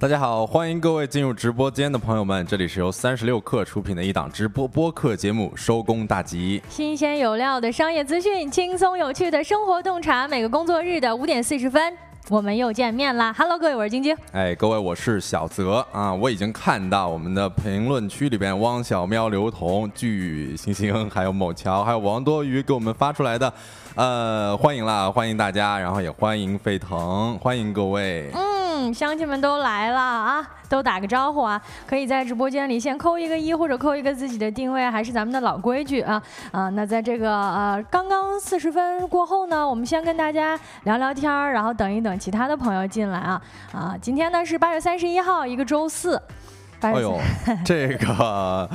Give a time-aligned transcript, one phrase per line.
[0.00, 11.94] 大家好，欢迎各位进入直播间的朋友们，这里是由三十六克出品的一档直播播客节目《收工大吉》，新鲜有料的商业资讯，轻松有趣的生活洞察，每个工作日的五点四十分。
[12.30, 14.16] 我们又见面啦！Hello，各位，我是晶晶。
[14.32, 16.14] 哎，各位，我是小泽啊！
[16.14, 23.52] 我已经看到我们的评论区里边，汪小喵、刘彤、巨星星，还有某桥，还有王多鱼给我们发出来的，
[23.96, 28.30] 呃，欢迎啦，欢迎大家，然后也欢迎沸腾，欢迎各位。
[28.32, 31.60] 嗯，嗯乡亲们都来了啊，都打个招呼啊！
[31.88, 36.70] 可以在直播间里先扣一个一，或者扣一个自己的定位，还是咱们的老规矩啊啊！
[36.70, 43.42] 那在这个呃刚刚四十分过后呢，我们先跟大家聊聊天儿，然后等一等其他的朋友进来啊
[43.72, 43.96] 啊！
[44.00, 46.22] 今天呢是八月三十一号，一个周四。
[46.80, 47.18] 哎呦，
[47.64, 48.68] 这个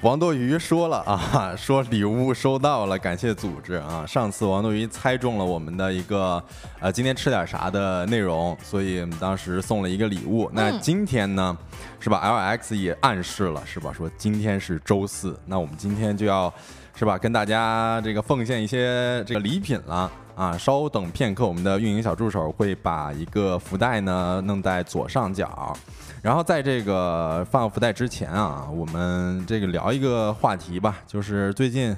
[0.00, 4.04] 王多鱼说了啊， 说礼物收到了，感谢组织啊。
[4.06, 6.42] 上次王多鱼猜中了我们的一个
[6.80, 10.50] 呃今天吃点啥的内容，所以当时送了一个礼物。
[10.52, 11.56] 那今天呢，
[12.00, 13.92] 是吧？LX 也暗示了，是吧？
[13.92, 16.52] 说今天是周四，那我们今天就要
[16.94, 20.58] 是吧，跟大家这个奉献一些这个礼品了啊。
[20.58, 25.76] 稍等片刻，我们的运营小助手会把一个福袋呢弄在左上角。
[26.22, 31.94] 然后在这个放福袋之前啊，我们这个聊一个话题吧，就是最近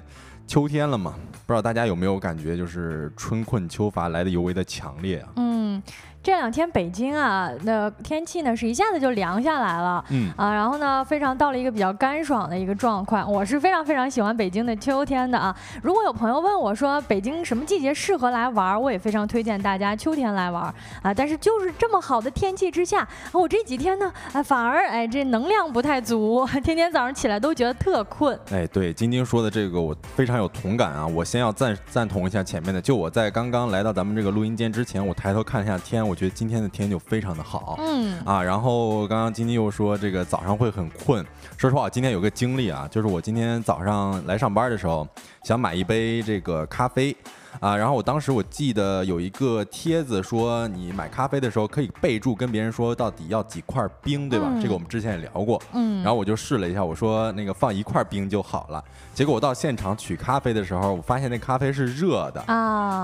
[0.46, 1.14] 秋天了嘛，
[1.46, 5.28] 不知道大家有没有感觉，就是春困秋乏来的尤为的强烈啊。
[5.36, 5.82] 嗯。
[6.24, 13.30] 这两天北京啊，那天气呢是一下子就凉下来了，嗯啊，然后呢非常到了一个比较干爽的一个状况。
[13.30, 15.54] 我是非常非常喜欢北京的秋天的啊。
[15.82, 21.12] 如果有朋友问我说北京什么季节适合来玩，我也非常推荐大家秋天来玩啊。
[21.12, 28.34] 但是就是这么好的天气之下，我这几天呢，啊反而哎这能量不太足， 天天早上起来都觉得特困。
[28.50, 31.06] 哎，对，晶晶说的这个我非常有同感啊。
[31.06, 36.13] 我先要赞赞同一下前面的，就我在刚刚来到咱们这个录音间之前，我抬头看一下天，我。
[36.14, 41.26] 我觉得今天的天就非常的好，嗯啊，然后刚刚晶晶又说这个早上会很困。
[41.56, 45.04] 说实话，今天有个经历啊，就是我今天早上来上班的时候，
[45.42, 47.16] 想买一杯这个咖啡。
[47.60, 54.46] 啊，然后我当时我记得有一个帖子说，你买咖啡的时候可以备注跟别人说到底要几块冰，对吧？
[54.60, 55.60] 这个我们之前也聊过。
[55.72, 56.02] 嗯。
[56.02, 58.82] 然后我就试了一下，我说那个放一块冰就好了。
[59.14, 62.54] 结果我到现场取咖啡的时候，我发现那咖啡是热的啊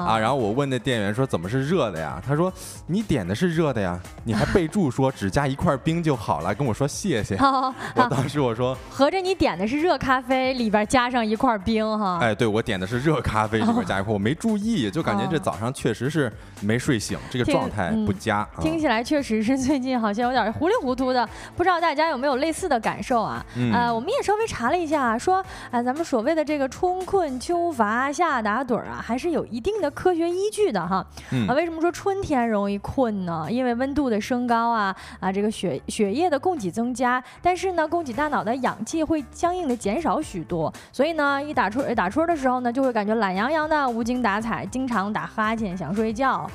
[0.08, 0.18] 啊！
[0.18, 2.20] 然后我问那店员说怎么是热的呀？
[2.26, 2.52] 他说
[2.86, 7.36] 你点的是热的呀，你还备注说只加一块冰就好了，跟我说谢谢。
[7.36, 12.18] 我当时我说 合着你点的是热咖啡里边加上一块冰哈？
[12.20, 18.48] 哎，对我点的是热咖啡里边加一块，我没注意，就感觉这早上确实是没睡醒，这个状态不佳。
[18.58, 23.44] 听起来确实是最近好像有点糊里糊涂的，不知道大家有没有类似的感受啊？
[23.70, 31.06] 呃，我们也稍微查了一下，说啊，咱们所谓的这个春困秋乏夏打盹啊，还是有一定的科学依据的哈。
[31.46, 33.46] 啊，为什么说春天容易困呢？
[33.50, 43.90] 因为温度的升高啊啊，这个血血液的供给增加，但是呢，供给大脑的氧气会相应的减少许多，所以呢，一打春打春的时候呢，就会感觉懒洋洋的。
[43.90, 46.48] 无精打打采，经常打哈欠，想睡觉。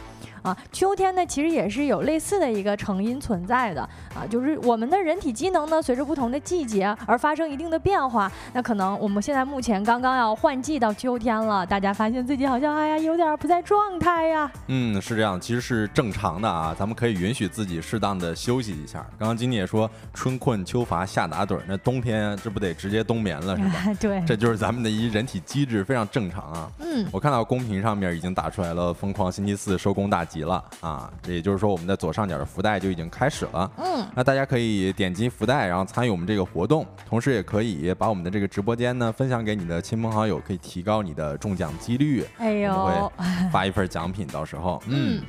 [0.45, 3.81] 啊，秋天呢，其实也是有类似的一个成因存在的
[4.13, 8.31] 啊，就是我们的人体机能呢，随着不同的季节而发生一定的变化。
[8.53, 14.51] 那可能我们现在目前刚刚要换季到秋天了，大家发现自己好像哎呀有点不在状态呀。
[14.67, 19.03] 嗯，是这样，其实是正常的啊，咱们可以允许自己适当的休息一下。
[19.17, 23.95] 刚刚金妮也说春困秋乏夏打盹，那冬天这不得直接冬眠了是吧？
[23.99, 26.69] 对，这就是咱们的一人体机制，非常正常啊。
[26.79, 30.34] 嗯，我看到公屏上面已经打出来了，疯狂星期四收工大吉。
[30.35, 31.09] 急了啊！
[31.21, 33.71] 这也就是说，我们的左上角的福袋就已经开始了。
[33.77, 42.25] 嗯，那大家可以点击福袋，然后参与我们这个活动，同时也可以把我们的这个直播间呢分享给你的亲朋好友，可以提高你的中奖几率。
[42.37, 43.11] 哎呦，会
[43.49, 45.21] 发一份奖品，到时候嗯。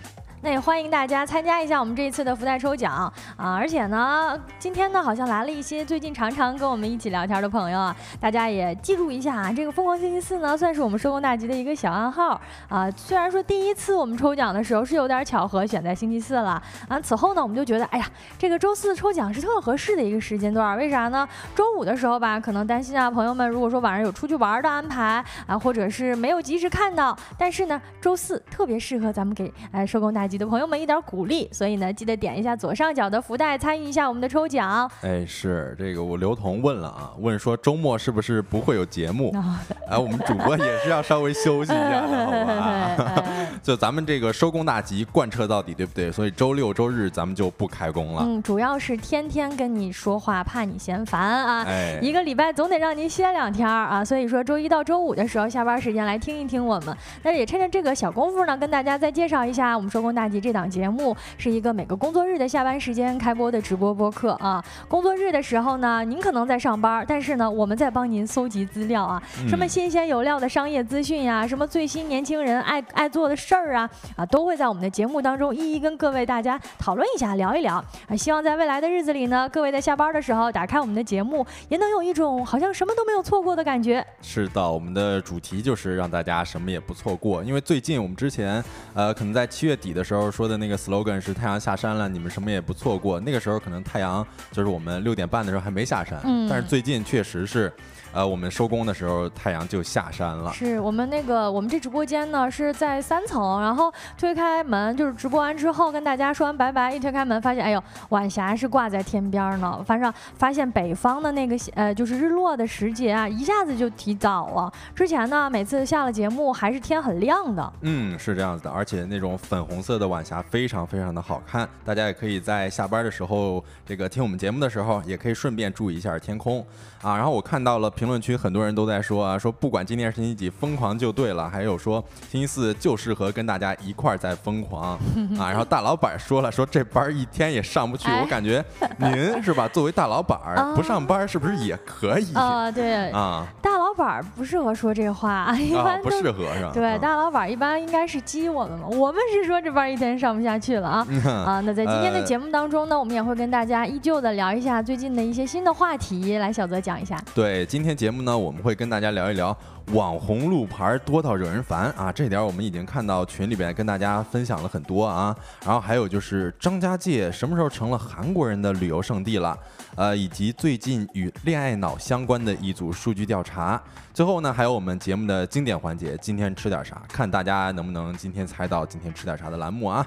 [0.46, 3.56] 那也欢迎大家参加一下我们这一次的福袋抽奖啊！
[3.56, 12.88] 而且呢，今天呢好像来了一些最近常常跟我们一起聊天的朋友啊，大家也记住一下啊，这个疯狂星期四呢算是我们收工大吉的一个小暗号啊。
[12.92, 18.08] 虽然说第一次我们抽奖的时候是有点巧合选在星期四了啊，此后呢我们就觉得哎呀，
[18.38, 21.28] 这个周四抽奖是特合适的一个时间段，为啥呢？
[21.56, 30.35] 周五的时候吧，可能担心啊朋友们如果说晚上有出去玩的安排啊，或者是没有及时看到，但是呢周四特别适合咱们给哎收工大吉。
[30.36, 34.90] 级的朋友们一点鼓励，所以呢，记得点一下左上角的福袋，参与一下我们的抽奖。
[35.00, 39.34] 哎，是这个，我刘彤问了啊，问说周末是不是不会有节目？
[39.88, 43.24] 哎，我们主播也是要稍微休息一下的，好吧？
[43.62, 46.12] 就咱们这个收工大吉贯彻到底，对不对？
[46.12, 48.22] 所以周六周日咱们就不开工了。
[48.26, 51.64] 嗯，主要是天天跟你说话，怕你嫌烦啊。
[51.66, 54.04] 哎，一个礼拜总得让您歇两天啊。
[54.04, 56.94] 所以说周一到周五的时候下班时间来听一听我们。
[57.22, 64.64] 那也趁着这个小功夫呢，跟大家再介绍一下我们收工大吉这档节目，是一个每个工作日的下班时间开播的直播播客啊。
[64.88, 77.74] 工作日的时候呢，您可能在上班，但是呢，我们在帮您搜集资料啊，什么新鲜有料的商业资讯呀，什么最新年轻人爱爱做的事儿啊，啊，都会在我们的节目当中一一跟各位大家讨论一下，聊一聊
[78.08, 78.16] 啊。
[78.16, 84.04] 希望在未来的日子里呢，各位在下班的时候打开我们的节目，也能有一种好像什么都没有错过的感觉。
[84.22, 88.64] 是的，我们的主题就是让大家什么也不错过，因为最近我们之前
[88.94, 93.18] 呃，可能在七月底的时候说的那个 slogan 是太阳下山了，你们什么也不错过。
[93.18, 97.72] 那个时候可能太阳就是我们六点半的时候还没下山，但是最近确实是。
[98.16, 100.50] 呃，我们收工的时候，太阳就下山了。
[100.50, 109.84] 是我们那个我们这直播间呢是在三层，然后推开门就是直播完之后跟大家说完拜拜，一推开门发现，哎呦，晚霞是挂在天边呢。
[109.86, 114.72] 反正发现北方的那个呃就是日落的时节啊，一下子就提早了。
[114.94, 117.70] 之前呢，每次下了节目还是天很亮的。
[117.82, 121.68] 嗯，是这样子的，而且那种粉红色的晚霞非常非常的好看。
[121.84, 126.66] 大家也可以在下班的时候，这个听我们节目的时候，也可以顺便注意一下天空
[127.02, 127.14] 啊。
[127.14, 128.05] 然后我看到了评。
[128.06, 131.50] 评论区很多人都在说啊，说不管今天是星期几，疯狂就对了。
[131.50, 134.96] 还有说星期四就适合跟大家一块儿在疯狂
[135.36, 135.50] 啊。
[135.50, 138.08] 然后大老板说了，说这班一天也上不去。
[138.22, 138.64] 我感觉
[138.98, 139.66] 您是吧？
[139.66, 140.38] 作为大老板
[140.76, 142.70] 不上班是不是也可以啊？
[142.70, 146.70] 对啊，大老板不适合说这话，一般不适合是吧？
[146.72, 148.86] 对，大老板一般应该是激我们嘛。
[148.86, 151.06] 我们是说这班一天上不下去了啊
[151.44, 151.60] 啊。
[151.66, 156.38] 那在今天的节目当中呢，我们也会跟大家依旧的聊一下最近的一些新的话题。
[156.38, 157.16] 来，小泽讲一下。
[157.34, 157.96] 对，今今天。
[157.96, 159.56] 节目呢，我们会跟大家聊一聊
[159.92, 165.34] 网红路牌多到惹人烦啊，这点我们已经看到群里边跟大家分享了很多啊。
[165.64, 169.58] 然后还有就是张家界什么时候成了韩国人的旅游胜地了？
[169.96, 173.80] 呃，以及最近与恋爱脑相关的一组数据调查。
[174.12, 177.02] 最后呢，还有我们节目的经典环节，今天吃点啥？
[177.08, 180.06] 看大家能不能今天猜到今天吃点啥的栏目啊。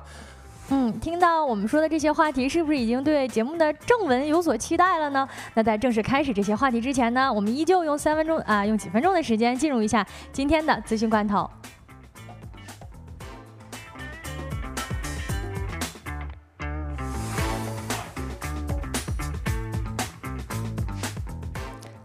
[0.71, 5.27] 嗯，听到我们说的这些话题，是不是已经对节目的正文有所期待了呢？
[5.55, 11.49] 那在正式开始这些话题之前呢，我们依旧用三分钟啊，用几分钟的时间进入一下今天的资讯罐头。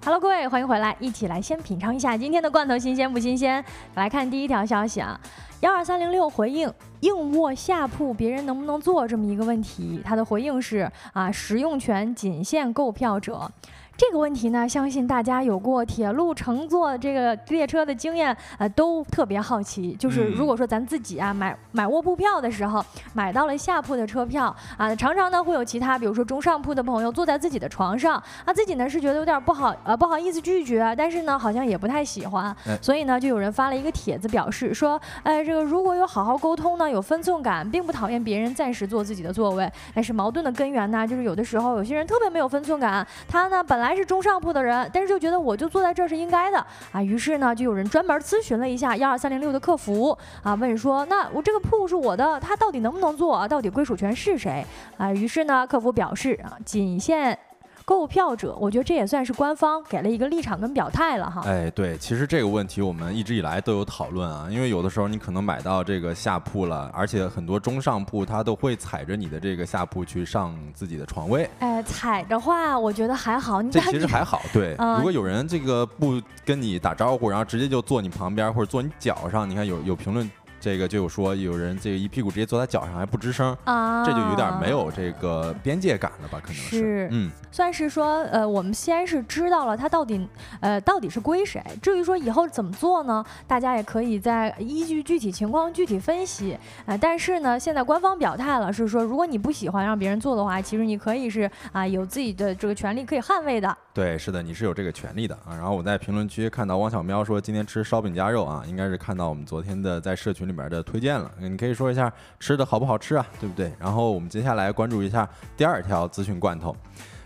[0.06, 3.62] Hello，各位，欢迎回来，一起来先品尝一下今天的罐头新鲜不新鲜？
[3.94, 5.20] 来看第一条消息啊。
[5.61, 6.70] 幺二三零六回应
[7.04, 13.50] 硬卧下铺别人能不能坐这么一个问题，他的回应是啊，使用权仅限购票者。
[13.96, 19.93] 这个问题呢，相信大家有过铁路乘坐这个列车的经验，呃，都特别好奇。
[19.93, 43.83] 就是如果说咱自己啊买买卧铺票的时候，买到了下铺的车票啊，常常呢会有其他，比如说中上铺的朋友坐在自己的床上，啊，自己呢是觉得有点不好，呃，不好意思拒绝，但是呢好像也不太喜欢，所以呢就有人发了一个帖子表示说，哎，这个如果有好好沟通呢，有分寸感，并不讨厌别人暂时坐自己的座位，但是矛盾的根源呢，就是有的时候有些人特别没有分寸感，他呢本来。
[43.84, 46.58] 来是中上铺的人，但是就觉得我就坐在这儿是应该的
[46.90, 53.46] 啊，于是呢，就有人专门咨询了一下幺二三零六的客服啊，问说那我这个铺是我的，他到底能不能坐？
[53.46, 54.64] 到底归属权是谁
[54.96, 55.12] 啊？
[55.12, 57.38] 于是呢，客服表示啊，仅限。
[57.86, 61.42] 购票者，我觉得这也算是官方给了一个立场跟表态了哈。
[61.44, 71.49] 哎，对，其实这个问题我们一直以来都有讨论啊，因为有的时候你可能买到这个下铺了，而且很多中上铺他都会踩着你的这个下铺去上自己的床位。
[71.59, 73.61] 哎，踩的话，我觉得还好。
[73.61, 74.75] 你这其实还好，对。
[74.97, 80.30] 如果有人这个不跟你打招呼，然后直接就坐你旁边或者坐你脚上，你看有有评论。
[80.64, 86.40] 这个就有说有人这个一屁股直接坐在脚上还不吱声啊，这就有点没有这个边界感了吧？
[86.42, 90.26] 可能是，嗯，算是说呃，我们先是知道了他到底
[90.61, 91.62] 呃到底是归谁。
[91.83, 93.23] 至于说以后怎么做呢？
[93.47, 96.56] 大家也可以在依据具体情况具体分析。
[96.87, 103.76] 呃，但是呢，现在官方表态了，是说如果你不喜欢让别人做的话，其实你可以是啊有自己的这个权利可以捍卫的。
[103.92, 105.52] 对，是的，你是有这个权利的啊。
[105.54, 111.30] 然后我在评论区看到汪小喵说今天吃烧饼夹肉啊，应该是看到我们昨天的在社群里面的推荐了。
[111.38, 113.73] 你可以说一下吃的好不好吃啊，对不对？
[113.78, 116.75] 然后我们接下来关注一下第二条资讯罐头，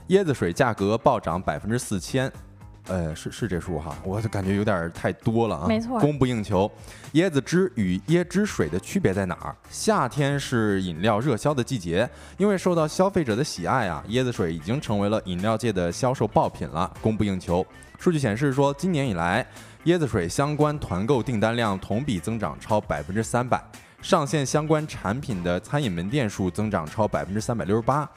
[0.08, 2.32] 椰子水价格暴涨百分之四千。
[2.86, 5.66] 呃，是是这数哈，我感觉有点太多了啊。
[5.68, 6.70] 没错，供不应求。
[7.12, 9.54] 椰子汁与椰汁水的区别在哪儿？
[9.68, 12.08] 夏天是饮料热销的季节，
[12.38, 17.62] 因为受到消费者的喜爱啊，椰子水已经成为了饮料界的销售爆品了，供不应求。
[17.98, 19.46] 数据显示说，今年以来，
[19.84, 23.62] 椰子水相关团购订单量同比增长超百分之三百。
[24.02, 28.08] 上线相关产品的餐饮门店数增长超百分之三百六十八。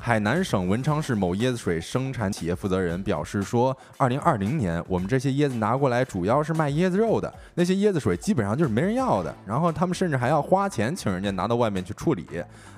[0.00, 12.26] 海南省文昌市某椰子水生产企业负责人表示说，二零二零年我们这些椰子拿过来主要是卖椰子肉的，那些椰子水基本上就是没人要的，然后他们甚至还要花钱请人家拿到外面去处理。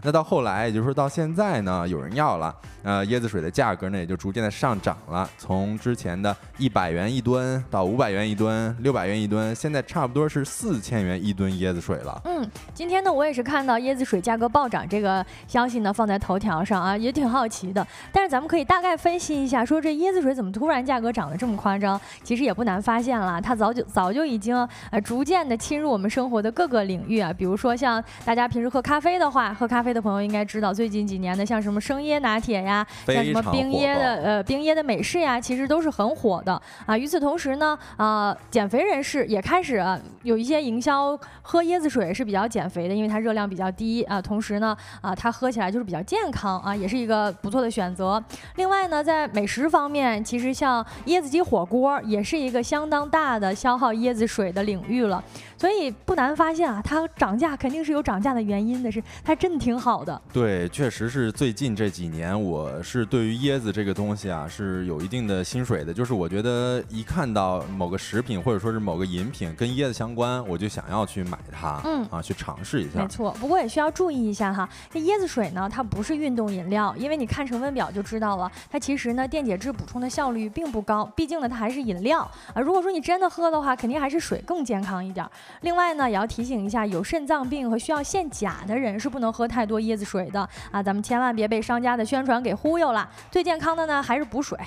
[0.02, 12.20] 那到后来，也就是说到现在呢，有人要了，呃，椰子水的价格呢也就逐渐的上涨了，从之前的一百元一吨到五百元一吨、六百元一吨，现在差不多是四千元一吨椰子水了。
[12.24, 17.86] 嗯，今天呢，我也是看到椰子水价格暴涨这个消息呢放在头条上啊，也挺好奇的。
[18.10, 22.00] 但是咱们可以大概分析一下，说这椰子水怎么突然价格涨得这么夸张？
[22.24, 29.90] 其实也不难发现了，它早就早就已经呃逐渐的侵入我们生活的各个领域啊，比如说像大家平时喝咖啡的话，喝咖啡。
[29.90, 36.96] 的朋友应该知道，最近几年的像什么生椰拿铁呀，像什么冰椰的呃冰椰的美式呀，其实都是很火的啊。
[36.96, 39.84] 与此同时呢，啊减肥人士也开始
[40.22, 44.22] 有一些营销，喝椰子水是比较减肥的，因为它热量比较低啊。
[44.22, 48.22] 同时呢，啊它喝起来就是比较健康啊，也是一个不错的选择。
[48.56, 55.22] 另外呢，在美食方面，其实像椰子鸡火锅也是一个相当大的消耗椰子水的领域了。
[55.60, 60.18] 所以不难发现啊，它涨价肯定是有涨价的原因的，是它真的挺好的。
[60.32, 65.92] 对，确实是最近这几年，我是对于椰子这个东西啊是有一定的心水的。
[65.92, 73.00] 就是我觉得一看到某个食品或者说是某个饮品跟椰子相关，我就想要去买它，嗯啊，去尝试一下。
[73.00, 82.20] 没错，不过也需要注意一下哈，这椰子水呢，它不是运动饮料，因为你看成分表就知道了，它其实呢电解质补充的效率并不高，毕竟呢它还是饮料
[82.54, 82.62] 啊。
[82.62, 85.28] 如果说你真的喝的话，肯定还是水更健康一点。
[85.62, 90.40] 另外呢，也要提醒一下，有肾脏病和需要限钾的人是不能喝太多椰子水的
[90.70, 90.82] 啊！
[90.82, 93.08] 咱们千万别被商家的宣传给忽悠了。
[93.30, 94.58] 最健康的呢，还是补水。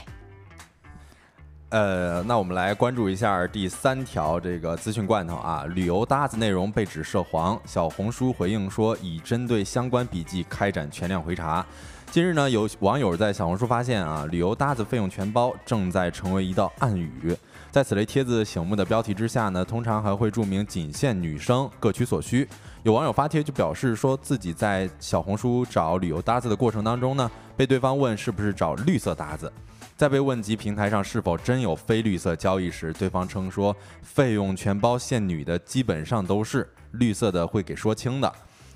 [1.70, 11.66] 呃，那我们来关注一下第三条这个资讯罐头啊，旅游搭子内容被指涉黄，小红书回应说已针对相关笔记开展全量回查。
[12.14, 17.36] 近日呢，有网友在小红书发现啊，旅游搭子费用全包正在成为一道暗语。
[17.72, 22.48] 在此类帖子醒目的标题之下呢，通常还会注明仅限女生，各取所需。
[22.84, 29.52] 有网友发帖就表示说自己在小红书找旅游搭子的过程当中呢，被对方问是不是找绿色搭子，
[29.98, 38.32] 在被问及平台上是否真有非绿色交易时，对方称说费用全包限女的基本上都是绿色的会给说清的。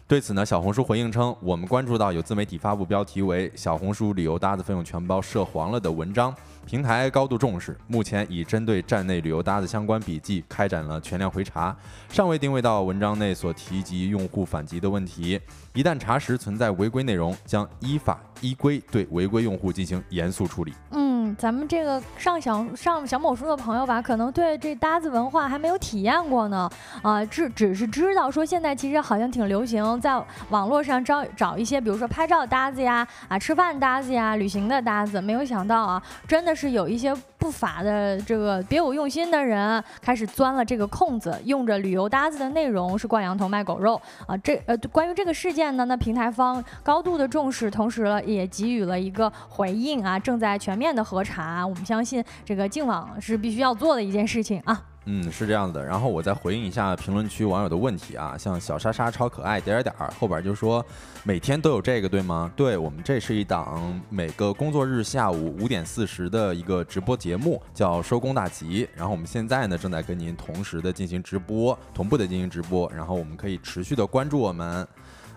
[0.07, 6.33] 对此呢，小红书回应称，我们关注到有自媒体发布标题为“小红书旅游搭子费用全包涉黄了”的文章。
[6.65, 11.75] 平台高度重视，目前已针对站内旅游搭子相关笔记开展了全量回查，
[12.09, 15.37] 尚未定位到文章内所提及用户反击的问题。
[15.73, 20.73] 一旦查实存在违规内容，将依法依规对违规用户进行严肃处理。
[20.91, 26.69] 嗯，咱们这个上小上小某书的朋友吧，可能对这搭子文化还没有体验过呢。
[27.01, 35.19] 啊，只只是知道说现在其实好像挺流行，在网络上找找一些，比如说拍照搭子呀，啊吃饭搭子呀，旅行的搭子。
[35.19, 44.35] 没有想到啊，真的是有一些不法的这个别有用心的人开始钻了这个空子，用着旅游搭子的内容是挂羊头卖狗肉啊。
[44.37, 45.67] 这呃，关于这个事件。
[45.77, 51.65] 呢那平台方高度的重视，同时也给予了一个回应啊，正在全面的核查。
[51.65, 54.81] 我们相信这个净网是必须要做的一件事情啊。
[55.09, 55.85] 嗯，是这样子的。
[55.85, 60.85] 然后我再回应一下评论区网友的问题啊，像小莎莎超可爱点点点后边就说
[61.23, 62.51] 每天都有这个对吗？
[62.57, 68.87] 对我们这是一档每个工作日下午五点四十的一个直播节目，叫收工大吉。
[68.93, 72.91] 然后我们现在呢正在跟您同时的进行直播，同步的进行直播。
[72.93, 74.85] 然后我们可以持续的关注我们。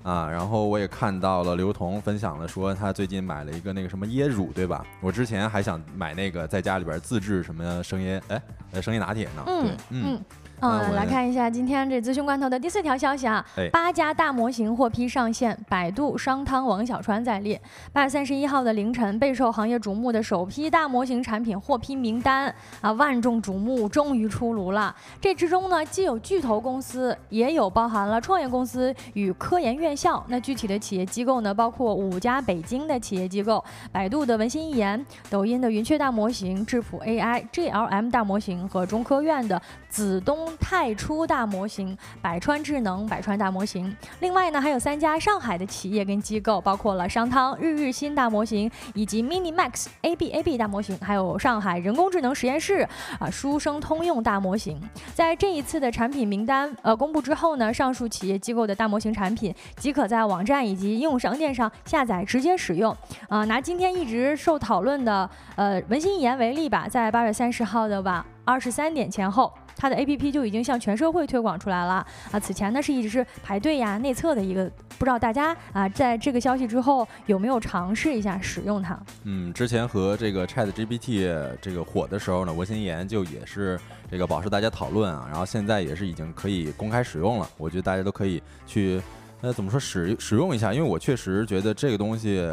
[0.02, 4.85] 啊，然后我也看到了刘同分享了，说他最近买了一个那个什么椰乳，对吧？
[5.00, 9.45] 我之前还想买那个在家里边自制什么生椰，哎，生椰拿铁呢。
[9.47, 10.02] 嗯嗯。
[10.07, 10.25] 嗯，
[10.61, 17.61] 来看一下今天这资讯罐头的第四条消息啊，八家大模型获批上线，百度、商汤、王小川在列。
[17.93, 24.95] 八月三十一号的凌晨，备受行业瞩目的首批大模型产品获批名单啊，万众瞩目，终于出炉了。
[25.19, 30.23] 这之中呢，既有巨头公司，也有包含了创业公司与科研院校。
[30.29, 39.61] 那具体的企业机构呢，包括五家北京的企业机构：百度的文心一言、抖音的云雀大模型、智谱 AI、GLM 大模型和中科院的
[39.91, 40.49] 子东。
[40.61, 52.87] 太初大模型、百川智能、百川大模型，另外呢还有三家上海的企业跟机构，包括了商汤、日日新大模型以及 Mini Max A B A B 大模型，还有上海人工智能实验室
[53.19, 54.81] 啊书生通用大模型。
[55.13, 62.97] 在这一次的产品名单呃公布之后呢，上述企业机构的大模型产品即可在网站以及应用商店上下载直接使用。
[63.29, 69.52] 啊，拿今天一直受讨论的呃文心一言为例吧，在八月三十号的晚二十三点前后。
[69.76, 72.38] 它的 APP 就已经向全社会推广出来了啊。
[72.38, 78.99] 此前呢是一直是排队呀内测的一个，不知道大家啊在这个消息之后有没有尝试一下使用它？
[79.23, 83.80] 嗯，之前和这个 Chat GPT 这个火的时候呢，文心言就也是
[84.11, 89.00] 这个保持大家讨论啊，然后现在也是已经可以公开使用了，我觉得大家都可以去。
[89.43, 90.73] 那怎么说使使用一下？
[90.73, 92.47] 因为我确实觉得这个东西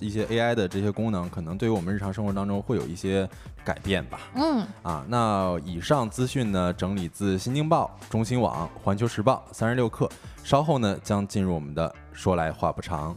[0.00, 3.28] 一些 AI 的这些功能，可能对于我们日常生活当中会有一些
[3.64, 4.20] 改变吧。
[4.34, 10.10] 嗯，啊，那以上资讯呢，整理自《新京报》、中新网、环球时报、三十六氪，
[10.42, 13.16] 稍后呢将进入我们的说来话不长。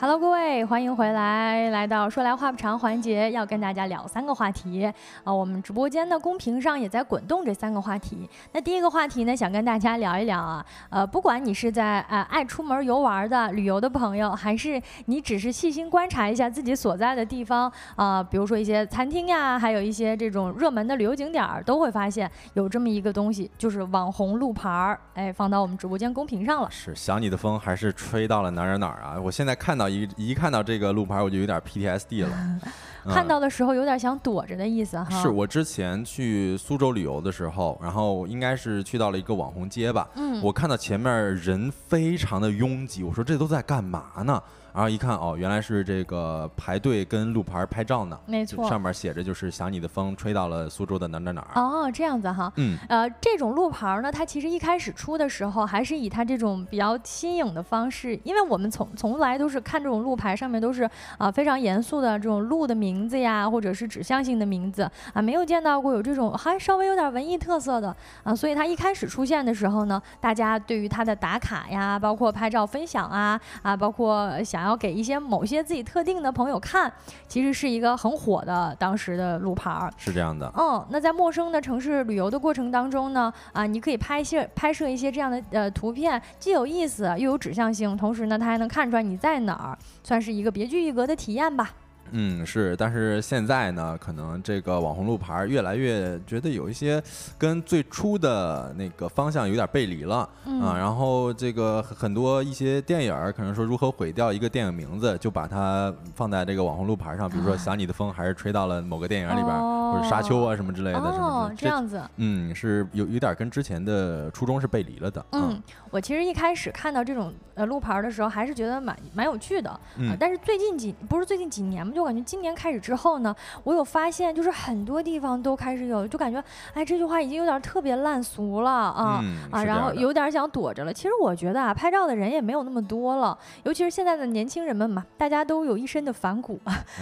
[0.00, 5.32] Hello，各位，欢迎回来，来到说来话不长环节，要跟大家聊三个话题啊。
[5.32, 8.28] 我们直播间的公屏上也在滚动这三个话题。
[8.52, 26.68] 那第一个话题呢，想跟大家聊一聊啊，呃，不管你是在呃爱出门游玩的旅游的朋友，还是你只是细心观察一下自己所在的地方啊，比如说一些餐厅呀，还有一些这种热门的旅游景点儿，都会发现有这么一个东西，就是网红路牌儿，哎，放到我们直播间公屏上了。
[26.70, 29.18] 是想你的风还是吹到了哪儿哪儿啊？
[29.18, 29.84] 我现在看到。
[29.94, 32.60] 一一看到这个路牌，我就有点 PTSD 了。
[33.06, 35.10] 看到的时候有点想躲着的意思哈。
[35.20, 40.08] 是我之前去苏州旅游的时候，然后应该是去到了一个网红街吧。
[40.16, 40.40] 嗯。
[40.42, 44.42] 我看到前面人非常的拥挤，我说这都在干嘛呢？
[44.74, 48.18] 然后一看哦，原来是这个排队跟路牌拍照呢。
[48.26, 51.52] 没错，上面写着就是想你的风吹到了苏州的哪哪哪儿。
[51.54, 52.52] 哦，这样子哈。
[52.56, 52.76] 嗯。
[52.88, 74.63] 呃，这种路牌呢，它其实一开始出的时候还是以它这种比较新颖的方式，因为我们从从来都是看这种路牌上面都是啊非常严肃的这种路的名字呀，或者是指向性的名字啊，没有见到过有这种还稍微有点文艺特色的啊，所以它一开始出现的时候呢，大家对于它的打卡呀，包括拍照分享啊啊，包括想。
[74.64, 76.90] 然后给一些某些自己特定的朋友看，
[77.28, 80.50] 其实是一个很火的当时的路牌儿，是这样的。
[80.56, 91.70] 嗯，那在陌生的城市旅游的过程当中呢，啊，你可以拍摄拍摄一些这样的呃图片，既有意思又有指向性，同时呢，它还能看出来你在哪儿，算是一个别具一格的体验吧。
[92.10, 97.02] 嗯，是，但是现在呢，可能这个网红路牌越来越觉得有一些
[97.36, 100.76] 跟最初的那个方向有点背离了啊。
[100.76, 112.02] 然后这个很多一些电影可能说如何毁掉一个电影名字，就把它放在这个网红路牌上，比如说想你的风还是吹到了某个电影里边，或者沙丘啊什么之类的，什么这样子。
[112.16, 115.24] 嗯，是有有点跟之前的初衷是背离了的。
[115.32, 119.80] 嗯，我其实一开始看到这种呃路牌的时候，还是觉得蛮蛮有趣的。
[119.96, 130.92] 嗯，但是最近几不是最近几年嘛，就感觉今年开始之后呢，我有发现，就是很多地方都开始有，就感觉，哎，这句话已经有点特别烂俗了啊啊，然后有点想躲着了。
[130.92, 136.58] 其实我觉得啊，拍照的人也没有那么多了，尤其是现在的年轻人们嘛，大家都有一身的反骨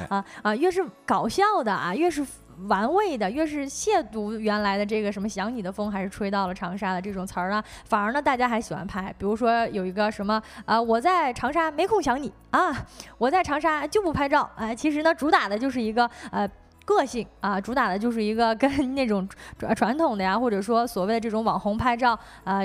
[0.08, 2.26] 啊啊，越是搞笑的啊，越是。
[2.68, 7.62] 玩味的，越是亵渎原来的这个什么想你的风，还是吹到了长沙的这种词儿呢？
[7.84, 9.14] 反而呢，大家还喜欢拍。
[9.18, 12.72] 比如说有一个什么啊，我在长沙没空想你啊，
[13.18, 14.48] 我在长沙就不拍照。
[14.56, 16.48] 哎，其实呢，主打的就是一个呃
[16.84, 19.28] 个性啊，主打的就是一个跟那种
[19.74, 22.60] 传统的呀，或者说所谓的这种网红拍照啊，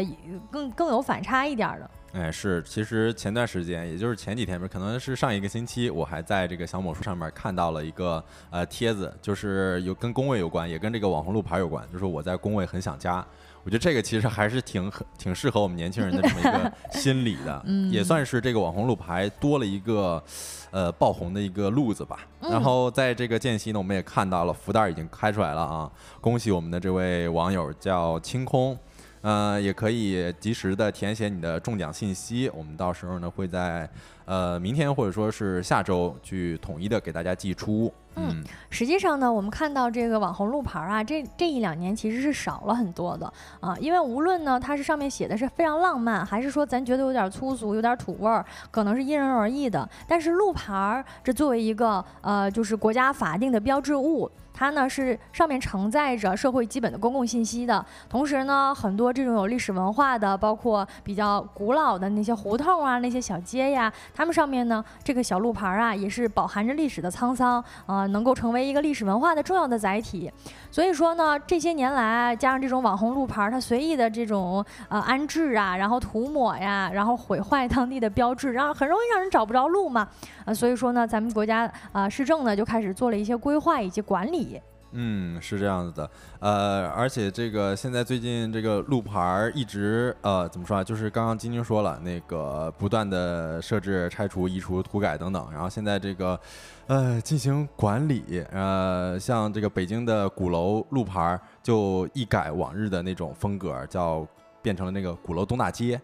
[0.51, 1.89] 更更有反差一点的。
[2.13, 13.23] 哎，是，其实前段时间，也就是前几天吧，可能是上一个星期，我还在这个小某书上面看到了一个呃帖子，就是有跟工位有关，也跟这个网红路牌有关，就是我在工位很想家。
[13.63, 20.23] 我觉得这个其实还是挺挺适合我们年轻人的这么一个 心理的，也算是这个网红路牌多了一个
[20.71, 22.25] 呃爆红的一个路子吧。
[22.39, 25.91] 然后在这个间隙呢，我们也看到了福袋已经开出来了啊，
[26.21, 28.77] 恭喜我们的这位网友叫清空。
[29.21, 33.89] 呃，也可以及时的填写你的中奖信息，我们到时候呢会在
[34.25, 37.91] 呃明天或者说是下周去统一的给大家寄出。
[38.19, 49.87] 嗯，实际上呢，我们看到这个网红路牌啊，这这一两年其实是少了很多的啊，因为无论呢它是上面写的是非常浪漫，还是说咱觉得有点粗俗、有点土味儿，可能是因人而异的。
[50.07, 54.29] 但是路牌这作为一个呃就是国家法定的标志物。
[54.57, 70.31] 它呢是上面承载着社会基本的公共信息的，同时呢，很多这种有历史文化的，包括比较古老的那些胡同啊、那些小街呀，它们上面呢，这个小路牌啊，也是饱含着历史的沧桑啊，能够成为一个历史文化的重要的载体。
[70.71, 80.07] 所以说呢，这些年来加上这种网红路牌，它随意的这种呃安置啊，然后涂抹呀，然后毁坏当地的标志，然后很容易让人找不着路嘛。
[80.45, 84.46] 啊，所以说呢，咱们国家啊市政呢就开始做了一些规划以及管理。
[84.93, 90.83] 嗯，是这样子的，呃，而且这个现在最近这个路牌一直呃怎么说啊？
[90.83, 96.39] 就是刚刚晶晶说了，那个不断的设置、拆除、移除、涂改等等，然后现在这个
[96.87, 104.25] 呃进行管理，呃，像这个北京的鼓楼路牌就一改往日的那种风格，叫
[104.61, 105.99] 变成了那个鼓楼东大街。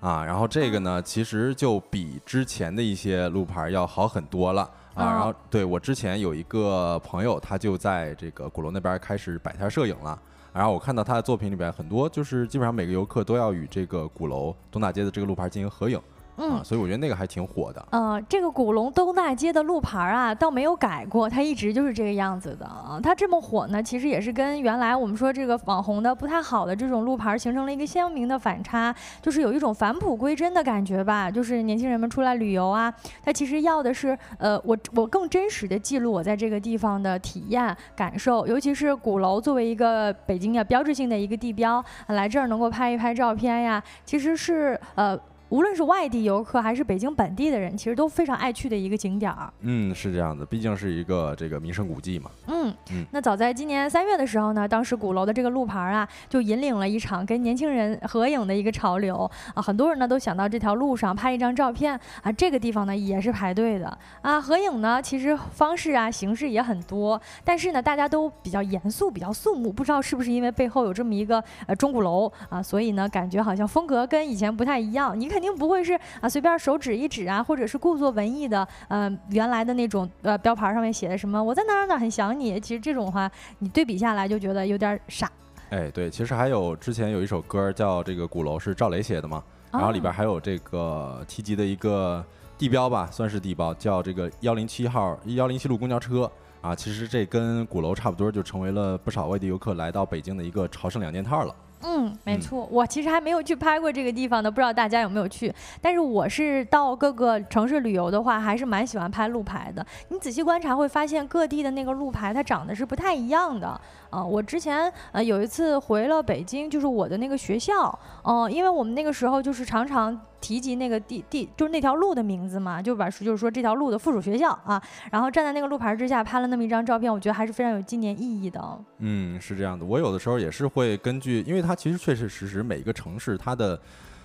[0.00, 5.12] 啊，然后这个呢，其实就比之前的一些路牌要好很多了啊。
[5.12, 10.20] 然后对我之前有一个朋友，他就在这个鼓楼那边开始摆摊摄影了。
[10.52, 16.00] 然后我看到他的作品里边很多，就是基本上每个游客都要与这个鼓楼东大街的这个路牌进行合影。
[16.38, 17.84] 嗯，所以我觉得那个还挺火的。
[17.90, 23.00] 呃，这个鼓楼东大街的路牌啊，倒没有改过，它一直就是这个样子的啊。
[23.02, 31.30] 它这么火呢，其实也是跟原来我们说这个网红的不太好的这种路牌形成了一个鲜明的反差，就是有一种返璞归真的感觉吧。
[31.30, 32.92] 就是年轻人们出来旅游啊，
[33.24, 45.18] 他其实要的是呃，我我更真实的记录我在这个地方的体验感受，尤其是鼓楼作为一个北京的标志性的一个地标，来这儿能够拍一拍照片呀，其实是呃。
[45.50, 49.50] 无论是外地游客还是北京本地的人，其实都非常爱去的一个景点儿。
[49.60, 52.30] 嗯，是这样的，毕竟是一个这个名胜古迹嘛。
[52.48, 53.06] 嗯嗯。
[53.12, 62.30] 那早在今年三月的时候呢，当时鼓楼的这个路牌啊，就引领了一场跟年轻人合影的一个潮流啊，很多人呢都想到这条路上拍一张照片啊。
[62.30, 64.38] 这个地方呢也是排队的啊。
[64.38, 69.72] 合影呢，其实方式啊形式也很多，但是呢大家都比较严肃，比较肃穆。
[69.72, 75.18] 不知道是不是因为背后有这么一个呃钟鼓楼啊，所以呢感觉好像风格跟以前不太一样。
[75.18, 75.37] 你看。
[75.38, 85.30] 肯定不会是啊，随便手指一指啊，或者是故作文艺的，呃，原来的那种呃标牌上面写的什么我在哪儿哪儿很想你，其实这种话你对比下来就觉得有点傻。
[85.70, 92.24] 哎，对，其实还有之前有一首歌叫这个鼓楼是赵雷写的嘛，然后里边还有这个提及的一个
[92.58, 96.28] 地标吧，算是地标，叫这个幺零七号幺零七路公交车
[96.60, 101.54] 啊，其实这跟鼓楼差不多，就成为了不少外地游客来到北京的一个朝圣两件套了。
[101.82, 105.52] 嗯，没错，我其实还没有去拍过这个地方的，不知道大家有没有去。
[105.80, 109.86] 但是我是到各个城市旅游的话，还是蛮喜欢拍路牌的。
[110.08, 113.80] 你仔细观察会发现，各地的那个路牌它长得是不太一样的。
[114.10, 128.78] 啊，我之前呃有一次回了北京，就是我的那个学校，嗯，因为我们那个时候就是常常提及那个地地，就是那条路的名字嘛，就把就是说这条路的附属学校啊，然后站在那个路牌之下拍了那么一张照片，我觉得还是非常有纪念意义的。
[128.98, 133.80] 嗯，是这样的，我有的时候也是会根据，因为它其实确确实实每一个城市它的，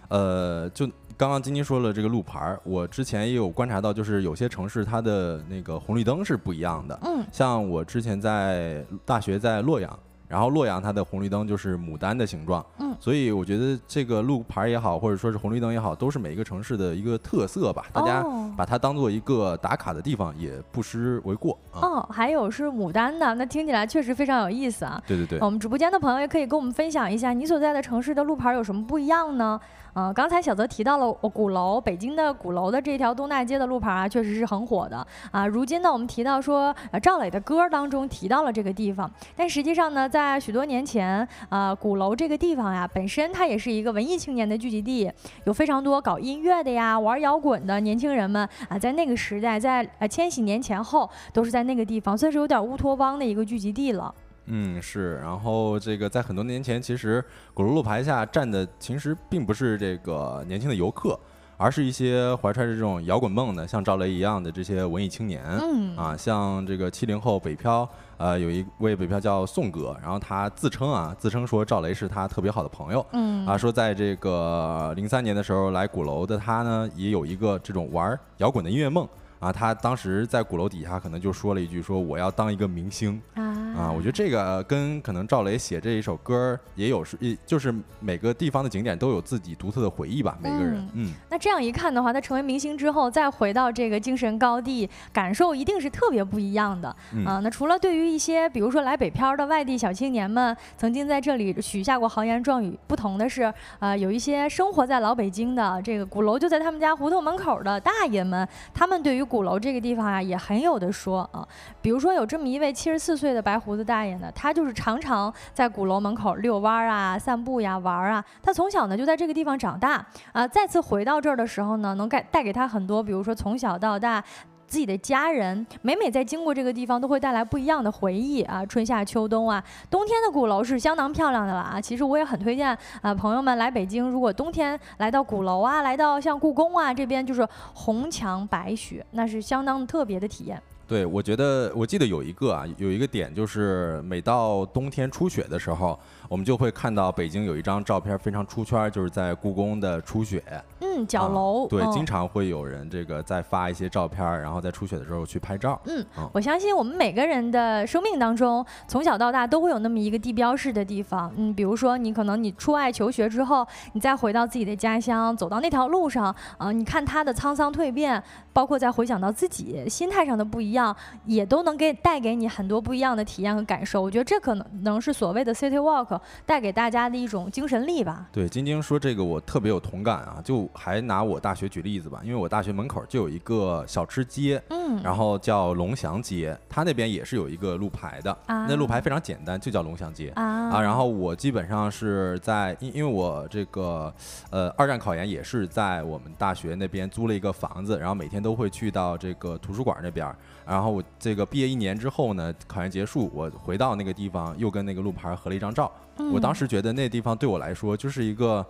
[0.08, 0.90] 呃，就。
[1.18, 6.98] 刚刚晶晶说了这个路牌儿，我之前也有观察到，就是有些城市它的那个红绿灯是不一样的。
[7.04, 12.66] 嗯，像我之前在大学在洛阳，然后洛阳它的红绿灯就是牡丹的形状。
[12.80, 17.86] 嗯，所以我觉得这个路牌也好，或者说是红绿灯也好，都是每一个城市的一个特色吧。
[17.94, 18.26] 大家
[18.58, 21.58] 把它当做一个打卡的地方也不失为过。
[21.74, 25.02] 哦，还有是牡丹的，那听起来确实非常有意思啊。
[25.06, 29.60] 对对对，我们直播间的朋友也可以跟我们分享一下，你所在的城市的路牌有什么不一样呢？
[29.94, 35.46] 啊，刚才小泽提到了鼓楼，北京的鼓楼的这条东大街的路牌啊，确实是很火的啊。
[35.46, 45.12] 如今呢，我们提到说，呃，赵磊的歌当中提到了这个地方，但实际上呢，在许多年前，啊，鼓楼这个地方呀，本身它也是一个文艺青年的聚集地，
[45.46, 54.14] 有非常多搞音乐的呀、玩摇滚的年轻人们啊，在那个时代，在呃千禧年前后，都是在那个地方，算是有点乌托邦的一个聚集地了。
[54.46, 55.18] 嗯，是。
[55.18, 61.18] 然后这个在很多年前，其实鼓楼路牌下站的其实并不是这个年轻的游客，
[61.58, 65.44] 而是一些怀揣着这种摇滚梦的，像赵雷一样的这些文艺青年。
[65.62, 73.06] 嗯啊，像这个七零后北漂，呃，有一位北漂叫宋哥，然后他自称啊，自称说赵雷是他特别好的朋友。
[73.14, 79.08] 嗯啊，说在这个零三年的时候来鼓楼的他呢，也有一个这种玩摇滚的音乐梦。
[79.40, 83.53] 啊，他当时在鼓楼底下可能就说了一句：“说我要当一个明星。”啊，
[83.96, 90.38] 我觉得这个跟可能赵雷写这一首歌也有是，就是每个地方的景点都有自己独特的回忆吧。
[90.42, 96.90] 每个人，嗯，那这样一看的话，他成为明星之后，再回到这个精神高地，感受一定是特别不一样的。
[97.26, 111.48] 啊，那除了对于一些比如说来北漂的外地小青年们，曾经在这里许下过豪言壮语，不同的是，呃，有一些生活在老北京的这个鼓楼就在他们家胡同门口的大爷们，他们对于鼓楼这个地方啊，也很有的说啊。
[111.82, 118.24] 比如说有这么一位七十四岁的白胡子大爷呢，他就是常常在鼓楼门口遛弯啊、散步呀、玩儿啊。
[118.42, 120.46] 他从小呢就在这个地方长大啊。
[120.48, 124.22] 再次回到这儿的时候呢，能带带给他很多，比如说从小到大
[124.68, 128.66] 自己的家人，每每在经过这个地方都会带来不一样的回忆啊。
[128.66, 131.80] 春夏秋冬啊，冬天的鼓楼是相当漂亮的了啊。
[131.80, 140.60] 其实我也很推荐啊，朋友们来北京，如果冬天来到鼓楼啊，来到像故宫啊这边，就是红墙白雪，那是相当特别的体验。
[140.94, 146.00] 对，我觉得我记得有一个啊，有一个点就是每到冬天初雪的时候。
[146.30, 150.44] 我们就会看到北京有一张照片非常出圈，就是在故宫的初雪。
[150.80, 151.68] 嗯，角楼。
[151.68, 155.80] 对，经常会有人这个在发一些照片，然后在初雪的时候去拍照。
[155.86, 161.32] 嗯，我相信我们每个人的生命当中，从小到大都会有那么一个地标式的地方。
[161.36, 174.02] 嗯，比如说你可能你出外求学之后，你再回到自己的家乡，走到那条路上，啊，你看它的沧桑蜕变，包括再回想到自己心态上的不一样，也都能给带给你很多不一样的体验和感受。
[174.02, 176.13] 我觉得这可能能是所谓的 city walk。
[176.46, 178.28] 带给大家的一种精神力吧。
[178.32, 190.82] 对，晶晶说这个我特别有同感啊，就还拿我大学举例子吧，因为我大学门口就有一个小吃街，嗯，然后叫龙翔街，它那边也是有一个路牌的，那路牌非常简单，就叫龙翔街啊。
[190.82, 194.14] 然后我基本上是在，因因为我这个
[194.50, 200.34] 呃二战考研也是在我们大学那边租了一个房子，然后每天都会去到这个图书馆那边。
[200.66, 205.92] 然后我这个毕业一年之后呢，考研结束，我回到那个地方，又跟那个路牌合了一张照。
[206.18, 208.66] 我当时觉得那地方对我来说就是一个，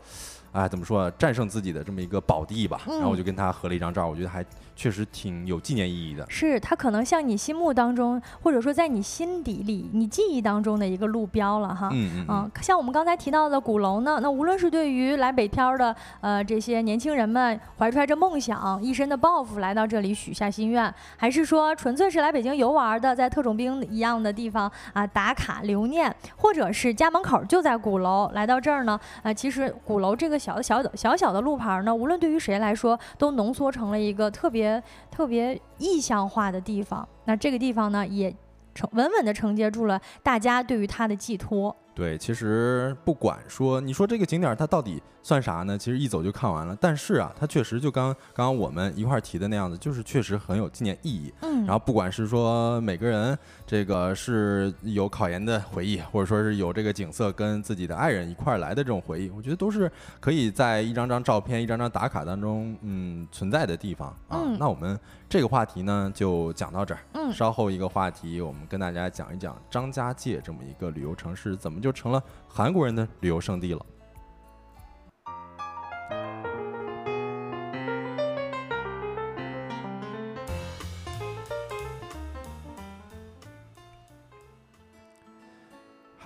[0.53, 2.79] 哎，怎么说，战胜自己的这么一个宝地吧。
[2.87, 4.43] 然后我就跟他合了一张照，我觉得还。
[4.75, 11.89] 确实挺有纪念意义的，是他可能像你心目当中，或者说在你心底里、你记忆当中的一个路标了哈。
[11.91, 12.51] 嗯嗯。
[12.59, 28.99] 像我们刚才提到的鼓楼呢，那无论是对于来北漂的呃这些年轻人们，怀揣着梦想、一身的抱负来到这里许下心愿，还是说纯粹是来北京游玩的，在特种兵一样的地方啊打卡留念，或者是家门口就在鼓楼来到这儿呢？
[29.21, 34.83] 啊，其实鼓楼这个小的小的小小的路牌呢，无论对于谁来说，都浓缩成了一个特别。
[35.13, 38.35] 特别意象化的地方，那这个地方呢，也
[38.73, 41.75] 承稳稳的承接住了大家对于它的寄托。
[41.95, 45.77] 对，其实不管说你说这个景点它到底算啥呢？
[45.77, 46.75] 其实一走就看完了。
[46.81, 51.31] 但是啊，它确实就刚刚刚我们一块儿提的那样子，就是确实很有纪念意义。
[51.41, 51.65] 嗯。
[51.65, 64.41] 然后不管是说每个人这个是有考研的回忆，或者说是有这个景色跟自己的爱人一块儿来的这种回忆，我觉得都是可以在一张张照片、一张张打卡当中嗯存在的地方啊。
[64.57, 66.99] 那我们这个话题呢就讲到这儿。
[67.13, 67.31] 嗯。
[67.31, 71.82] 稍后一个话题，我们跟大家讲一讲张家界这么一个旅游城市怎么。
[71.83, 73.85] 就成了韩国人的旅游胜地了。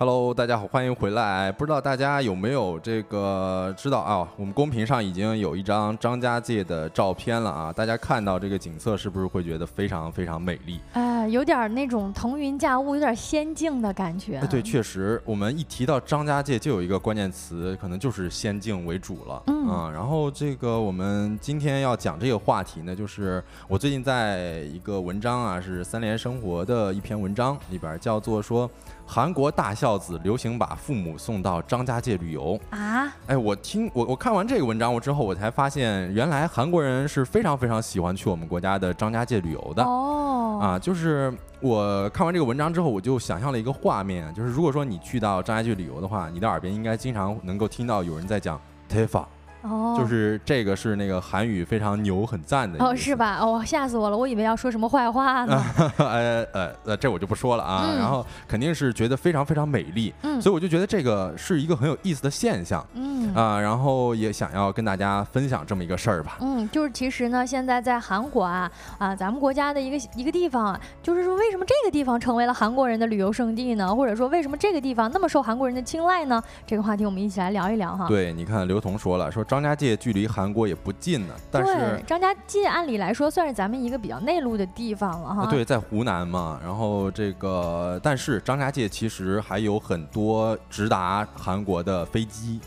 [0.00, 1.50] Hello，大家好，欢迎回来。
[1.50, 4.28] 不知道大家有没有这个知道啊？
[4.36, 7.72] 我们公屏上已经有一张张家界的照片了啊！
[7.72, 10.78] 大家看到这个景色，是不是会觉得非常非常美丽？
[10.92, 14.40] 哎，有点那种腾云驾雾，有点仙境的感觉。
[14.48, 19.42] 对，确实，我们一提到张家界，就有一个关键词，可能就是仙境为主了。
[19.48, 28.70] 嗯，然后这个我们今天要讲这个话题呢，就是我最近在一个文章啊，是三联生活的一篇文章里边，叫做说。
[29.10, 33.10] 韩国大孝子流行把父母送到张家界旅游啊！
[33.26, 40.58] 哎，我听我我看完这个文章我之后，我才发现原来韩国人是非常非常喜欢去我们国家的张家界旅游的哦。
[40.60, 49.24] 啊，就是我看完这个文章之后，我就想象了一个画面，就是如果说你去到张家界旅游的话，你的耳边应该经常能够听到有人在讲 Tefa。
[49.62, 53.38] 哦，就是这个是那个韩语非常牛很赞的哦，是吧？
[53.40, 55.62] 哦，吓死我了，我以为要说什么坏话呢。
[55.98, 57.92] 呃呃呃，这我就不说了啊。
[57.98, 66.38] 然后肯定是觉得非常非常美丽，嗯，所以我就觉得这个是一个很有意思的现象，嗯啊，然后也想要跟大家分享这么一个事儿吧。
[66.40, 73.92] 嗯，就是其实呢，现在在韩国啊啊，咱们国家的一个一个地方，就是说为什么这个地方成为了韩国人的旅游胜地呢？
[73.92, 76.40] 或者说为什么这个地方那么受韩国人的青睐呢？
[76.64, 78.06] 这个话题我们一起来聊一聊哈。
[78.06, 79.44] 对，你看刘同说了说。
[79.48, 85.46] 张家界距离韩国也不近呢，但是张家界按理来说算是咱们一个比较内陆的地方了哈。
[85.46, 92.60] 对，在湖南嘛，然后这个，但是张家界其实还有很多直达韩国的飞机，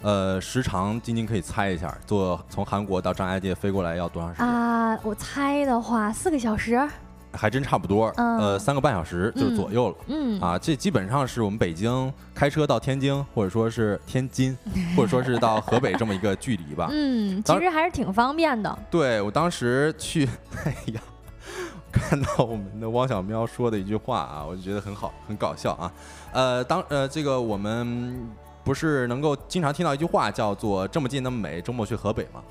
[0.00, 4.98] 呃，时长晶晶可以猜一下，坐从韩国到张家界飞过来要多长时间啊？
[5.02, 6.80] 我猜的话，四个小时。
[7.36, 9.96] 还真差不多，呃，三个半小时就左右了。
[10.08, 14.56] 嗯啊，这基本上是我们北京开车到天津，或者说是天津，
[14.96, 16.88] 或者说是到河北这么一个距离吧。
[16.90, 18.78] 嗯，其实还是挺方便的。
[18.90, 20.28] 对我当时去，
[20.64, 21.00] 哎呀，
[21.92, 25.92] 看到我们的汪小喵说的一句话啊，我就觉得很好，很搞笑啊。
[26.32, 28.28] 呃，当呃这个我们
[28.64, 32.42] 不是能够经常听到一句话叫做“这么近那么美，周末去河北”吗？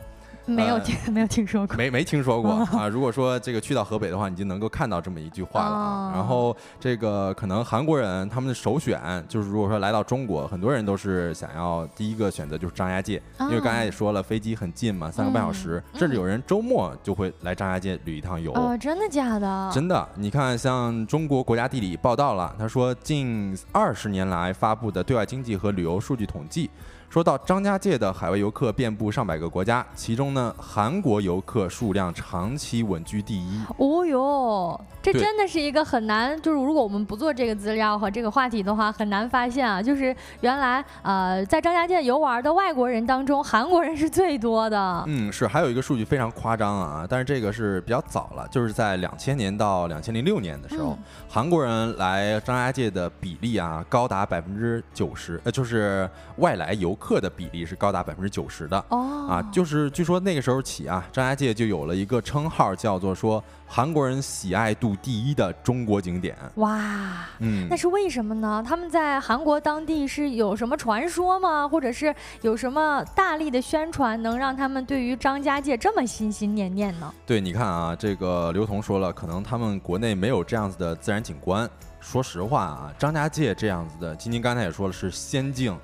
[0.45, 2.87] 没有听 没有听说过，没没听说过啊。
[2.87, 6.11] 如果说这个去到河北的话，你就能够看到这么一句话了啊。
[6.13, 18.51] 然后这个可能韩国人他们的首选就是，如果说来到中国，很多人都是想要第一个选择就是张家界，因为刚才也说了，飞机很近嘛，三个半小时，甚至有人周末就会来张家界旅一趟游。
[18.53, 19.71] 哦，真的假的？
[19.73, 20.07] 真的。
[20.15, 26.69] 你看，像中国国家地理报道了，他说近二十年来发布的对外经济和旅游数据统计。
[27.13, 33.61] 说到张家界的海外游客遍布上百个国家，其中呢，韩国游客数量长期稳居第一。
[33.77, 39.83] 哦哟，这真的是一个很难，就是如果我们不做这个资料和这个话题的话，很难发现啊。
[39.83, 45.03] 就是原来呃，在张家界游玩的外国人当中，韩国人是最多的。
[45.05, 50.97] 嗯，是，还有一个数据非常夸张啊，但是这个是比较早了，就是在两千年到两千零六年的时候，
[51.29, 56.97] 韩国人来张家界的比例啊，高达百分之九十，呃，就是外来游。
[57.03, 66.35] 客的比例是高达百分之九十的哦啊，就是据说那个时候起啊，张家界就有了一个称号，叫做说韩国人喜爱度第一的中国景点。
[66.55, 68.63] 哇，嗯，那是为什么呢？
[68.65, 71.67] 他们在韩国当地是有什么传说吗？
[71.67, 77.11] 或者是有什么大力的宣传，能让他们对于张家界这么心心念念呢？
[77.25, 81.67] 对，你看啊，这个刘同说了，可能他们国内没有这样子的自然景观。
[81.99, 85.75] 说实话啊，张家界这样子的，晶晶刚才也说了，是仙境。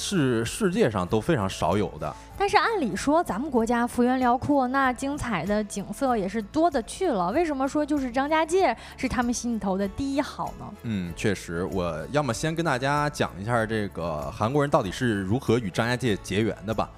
[0.00, 7.32] 是世界上都非常少有的，但是按理说咱们国家幅员辽阔，那精彩的景色也是多的去了。
[7.32, 10.64] 为什么说就是张家界是他们心里头的第一好呢？
[10.84, 16.88] 嗯，确实，我要么先跟大家讲一下这个韩国人到底是如何与张家界结缘的吧。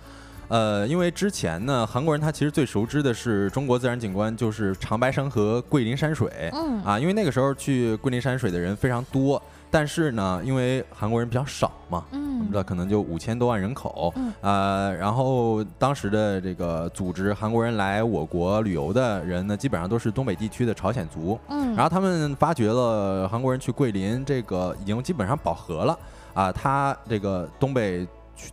[0.49, 6.51] 呃，因为之前呢，韩国人他其实最熟知的是中国自然景观，就是长白山和桂林山水。
[6.53, 9.41] 嗯啊，因为那个时候去桂林山水的人非常多。
[9.71, 25.99] 但是呢，因为韩国人比较少嘛，嗯，我们知道可能就五千多万人口，嗯，呃，然后当时的这个组织韩国人来我国旅游的人呢，基本上都是东北地区的朝鲜族，嗯，然后他们发觉了韩国人去桂林这个已经基本上饱和了，
[26.35, 28.05] 啊，他这个东北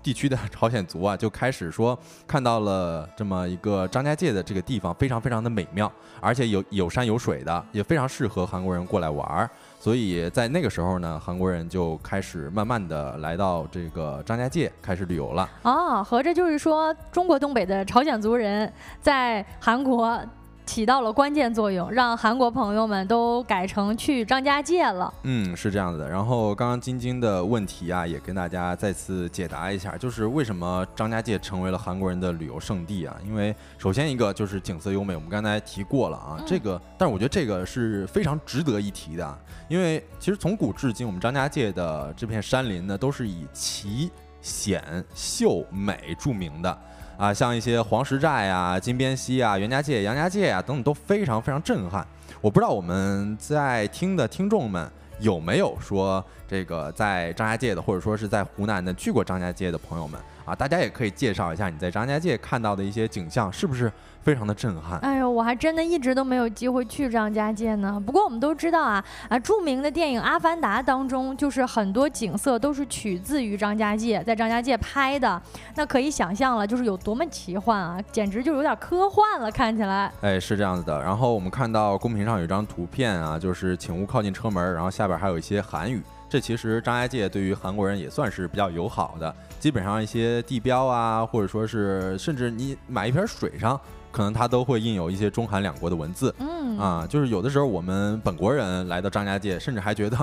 [0.04, 9.50] 地区的朝鲜族啊，就开始说看到了这么一个张家界的这个地方非常非常的美妙，而且有有山有水的，也非常适合韩国人过来玩儿。
[9.80, 15.50] 所以在那个时候呢，韩国人就开始慢慢的来到这个张家界，开始旅游了。
[15.64, 20.20] 哦，合着就是说，中国东北的朝鲜族人在韩国。
[20.68, 25.12] 起到了关键作用，让韩国朋友们都改成去张家界了。
[25.24, 26.08] 嗯，是这样子的。
[26.08, 33.16] 然后刚刚晶晶的问题啊，也跟大家再次解答一下，就是为什么张家界成为了韩国人的旅游胜地啊？
[33.26, 44.84] 因为首先一个就是景色优美，我们刚才提过了啊，这个，但是我觉得这个是非常值得一提的，因为其实从古至今，我们张家界的这片山林呢，都是以奇险
[45.16, 46.78] 秀美著名的。
[47.18, 52.06] 啊，像一些黄石寨啊、金鞭溪啊、袁家界、杨家界啊等等，都非常非常震撼。
[52.42, 54.88] 我不知道我们在听的听众们
[55.20, 63.92] 有没有说这个在张家界的，或者说是在湖南的去过张家界的朋友们啊，大家也可以介绍一下你在张家界看到的一些景象，是不是？
[64.28, 65.00] 非常的震撼。
[65.00, 67.98] 哎呦，我还真的一直都没有机会去张家界呢。
[68.06, 75.42] 不过我们都知道啊，啊，著名的电影《阿凡达》当中，就是很多景色都是取自于张家界，在张家界拍的。
[75.76, 80.12] 那可以想象了，就是有多么奇幻啊，简直就有点科幻了，看起来。
[80.20, 81.02] 哎，是这样子的。
[81.02, 86.02] 然后我们看到公屏上有一张图片啊，就是请勿靠近车门，然后下边还有一些韩语。
[86.30, 93.80] 这其实张家界对于韩国人也算是比较友好的，基本上一些地标啊，或者说是甚至你买一瓶水上。
[94.18, 100.18] 可能它都会印有一些中韩两国的文字，嗯啊，就是有的时候我们本国人来到张家界，甚至还觉得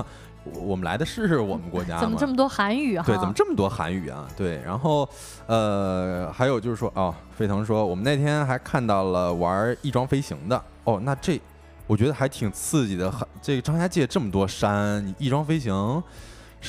[0.53, 3.05] 我们来的是我们国家怎么这么多韩语啊？
[3.07, 4.27] 对，怎么这么多韩语啊？
[4.35, 5.07] 对，然后
[5.47, 11.39] 呃，还有就是说哦，飞腾说我们那天还看到了玩翼装飞行的哦，那这
[11.87, 13.09] 我觉得还挺刺激的。
[13.41, 16.03] 这个张家界这么多山，你翼装飞行。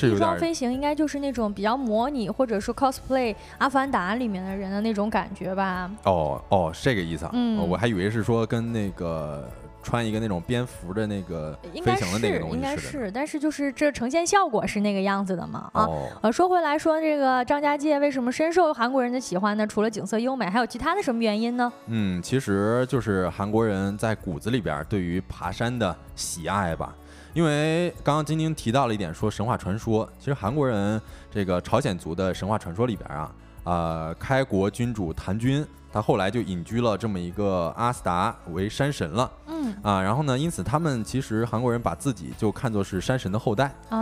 [0.05, 5.89] 翼装飞行应该就是那种比较模拟，或者说 cosplay《阿凡达》里面的人的那种感觉吧？
[6.03, 7.31] 哦哦，是这个意思啊！
[7.33, 9.49] 嗯，我还以为是说跟那个
[9.81, 15.69] 穿一个那种蝙蝠的那个飞行的那个东西应该是，但是就是这呈现效果是那个样子的嘛？
[15.73, 15.87] 啊，
[16.21, 19.65] 呃，说回来说这个张家界为什么深受韩国人的喜欢呢？
[19.65, 21.71] 除了景色优美，还有其他的什么原因呢？
[21.87, 26.93] 嗯，其实就是韩国人在骨子里边对于爬山的喜爱吧。
[27.37, 33.31] 因为刚刚晶晶提到了一点，说神话传说，其实韩国人这个朝鲜族的神话传说里边啊，
[33.63, 39.71] 呃，开国君主谭军，他后来就隐居了这么一个阿斯达为山神了，嗯。
[39.83, 43.97] 啊，然后呢，因此他们其实韩国人把自己就看作是山神的后代哦。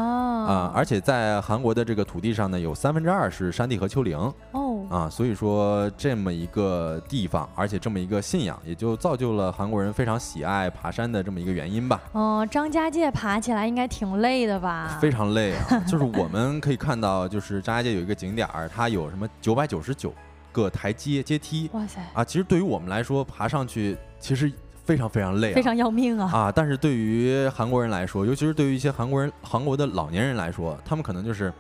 [0.48, 4.18] 啊，而且在韩国的这个土地上呢，有三分之二是山地和丘陵
[4.52, 12.02] 哦啊，所以说这么一个地方，而且这么一个信仰，也就造就了韩国人非常喜爱爬山的这么一个原因吧。
[12.12, 14.98] 哦，张家界爬起来应该挺累的吧？
[15.02, 20.14] 非常累啊，就是我们可以看到，就是张家界有一个景点儿，它有什么九百九十九
[20.52, 21.70] 个台阶阶梯。
[21.74, 22.02] 哇塞！
[22.14, 24.52] 啊，其实对于我们来说，爬上去其实
[24.84, 26.32] 非常非常累，非常要命啊！
[26.34, 31.52] 啊，但是对于韩国人来说，尤其是对于一些韩国人、韩国的老年人来说，他们可能就是。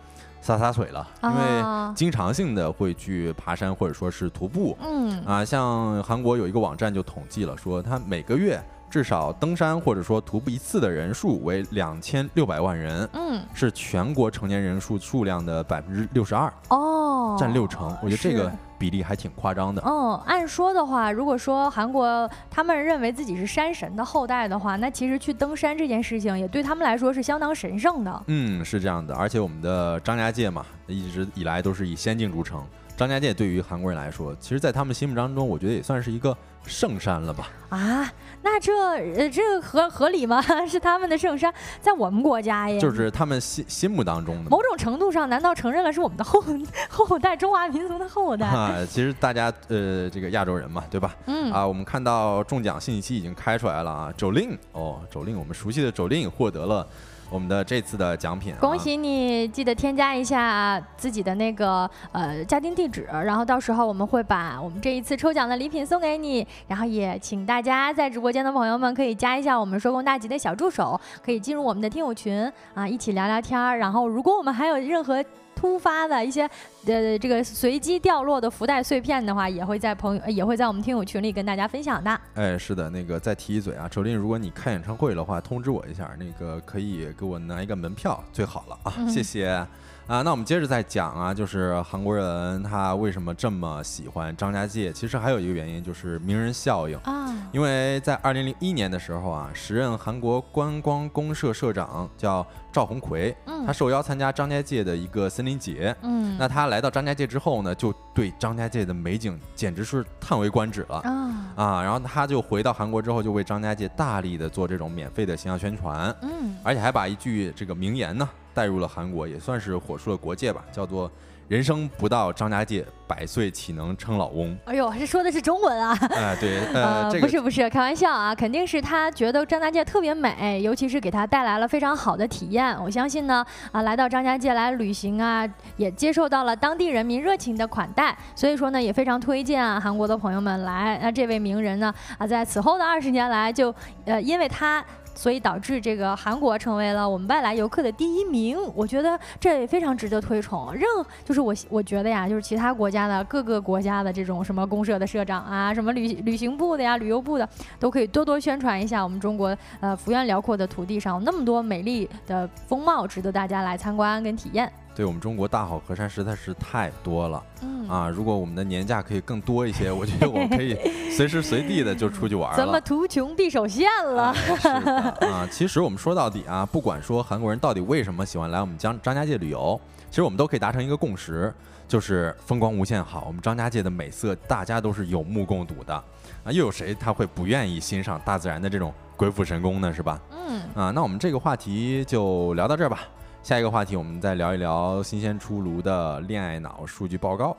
[0.45, 4.77] 撒撒腿了，因为经常性的会去爬山或者说是徒步。
[4.79, 13.09] 嗯啊，像韩国有一个网站就统计了，说他每个月至少登山或者说徒步一次的人数为两千六百万人。
[13.13, 16.53] 嗯，是全国成年人数数量的百分之六十二。
[16.69, 17.89] 哦，占六成。
[18.03, 18.51] 我觉得这个。
[18.77, 19.81] 比例还挺夸张的。
[19.85, 28.23] 嗯，按说的话，如果说韩国他们认为自己是山神的后代的话，那其实去登山这件事情也对他们来说是相当神圣的。
[28.27, 29.15] 嗯，是这样的。
[29.15, 32.61] 而且我们的张家界嘛，一直以来都是以仙境著称。
[32.97, 37.49] 张家界对于韩国人来说，其实，在他们心目当中，我觉得也算是一个圣山了吧？
[37.67, 38.09] 啊，
[38.45, 38.71] 那这
[39.15, 40.39] 呃，这合合理吗？
[40.69, 44.51] 是他们的圣山，在我们国家呀，就是他们心心目当中的。
[44.51, 46.39] 某种程度上，难道承认了是我们的后
[46.87, 48.45] 后代，中华民族的后代？
[48.45, 51.15] 啊，其实大家呃，这个亚洲人嘛，对吧？
[51.25, 56.87] 嗯啊，我们看到中奖信息已经开出来了啊，周令哦，周令，我们熟悉的周令获得了。
[57.29, 59.47] 我们的这次的奖品，恭喜你！
[59.47, 66.45] 记得添加一下自己的那个呃家庭地址，然后到时候我们会把我们这一次抽奖的礼品送给你。
[66.67, 73.77] 然后也请大家在直播间的朋友们可以加一下我们收工大吉的小助手，可以进入我们的听友群啊，一起聊聊天儿。
[73.77, 75.23] 然后如果我们还有任何
[75.55, 76.43] 突发的一些
[76.85, 82.21] 呃这个随机掉落的福袋碎片的话，也会在朋友也会在我们听友群里跟大家分享的。
[82.35, 89.65] 哎，是的，那个再提一嘴啊，周林，如果你开演唱会的话，通知我一下，那个可以给我拿一个门票最好了啊，谢谢。
[90.07, 94.93] 啊，那我们接着再讲啊，就是韩国人他为什么这么喜欢张家界？
[94.93, 97.25] 其实还有一个原因就是名人效应啊。
[97.51, 103.35] 因为在二零零一年的时候啊，时任韩国观光公社社长叫赵红奎，
[103.65, 105.95] 他受邀参加张家界的一个森林节。
[106.03, 111.81] 嗯，那他来到张家界之后呢，就对张家界的美景简直是叹为观止了啊啊！
[111.81, 116.15] 然后他就回到韩国之后，就为张家界大力的做这种免费的形象宣传。
[116.21, 118.29] 嗯，而且还把一句这个名言呢。
[118.55, 121.11] 带入了韩国，也算是火出了国界吧，叫做
[121.49, 124.57] “人生不到张家界，百岁岂能称老翁”。
[124.65, 125.95] 哎呦，这说的是中文啊！
[126.15, 132.75] 哎，对，呃，不是不是，开玩笑啊，肯定是他觉得张家界特别美，尤其是给他带来了非常好的体验。
[132.81, 135.45] 我相信呢，啊，来到张家界来旅行啊，
[135.75, 140.97] 也接受到了当地人民热情的款待，所以说呢，也非常推荐啊韩国的朋友们来。
[141.03, 143.75] 那这位名人呢，啊，在此后的二十年来，就
[144.05, 144.83] 呃，因为他。
[145.15, 150.71] 所以导致这个韩国成为了我们外来游客的第一名，我觉得这也非常值得推崇。
[150.73, 150.83] 任
[151.23, 157.49] 就是我我觉得呀，就是其他国家的各个国家的这种什么公社的社长啊，什么旅旅行部的呀、旅游部的，
[157.79, 164.71] 都可以多多宣传一下我们中国呃幅员辽阔的土地上那么多美丽的风貌，值得大家来参观跟体验。
[164.95, 170.73] 对我们中国大好河山实在是太多了，嗯啊，如果我们的年假可以更多一些，我觉得我们可以
[171.11, 172.55] 随时随地的就出去玩了。
[172.55, 174.33] 怎么图穷匕首现了？
[174.33, 179.79] 是的啊，其实我们说到底啊，不管说韩国人到底为什么喜欢来我们江张家界旅游，
[180.09, 181.53] 其实我们都可以达成一个共识，
[181.89, 183.25] 就是风光无限好。
[183.27, 189.93] 我们张家界的美色，大家都是有目共睹的啊，又有谁他会不愿意欣赏大自然的这种鬼斧神工呢？
[189.93, 190.21] 是吧？
[190.31, 193.01] 嗯啊，那我们这个话题就聊到这儿吧。
[193.45, 197.55] 下一个话题，我们再聊一聊新鲜出炉的恋爱脑数据报告。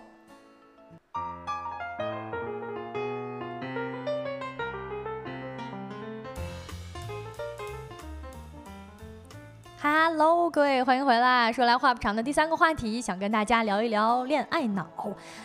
[9.81, 11.53] Hello，各位，欢迎回来。
[11.53, 14.89] 说来话不长的第三个话题，想跟大家聊一聊恋爱脑。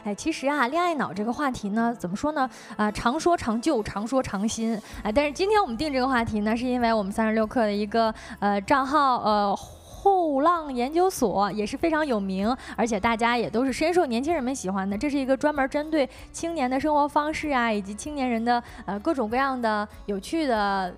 [0.03, 2.49] 哎，其实啊，恋爱脑这个话题呢，怎么说呢？
[2.77, 4.75] 啊，常说常旧，常说常新。
[5.03, 9.55] 哎，但是今天我们定这个话题呢，是因为我们三十六课的一个呃账号呃。
[10.02, 14.97] 后浪研究所也是非常有名，而且大家也都是深受年轻人们喜欢的。
[14.97, 20.91] 这是一个专门针对青年的生活方式啊，以及青年人的呃各种各样的有趣的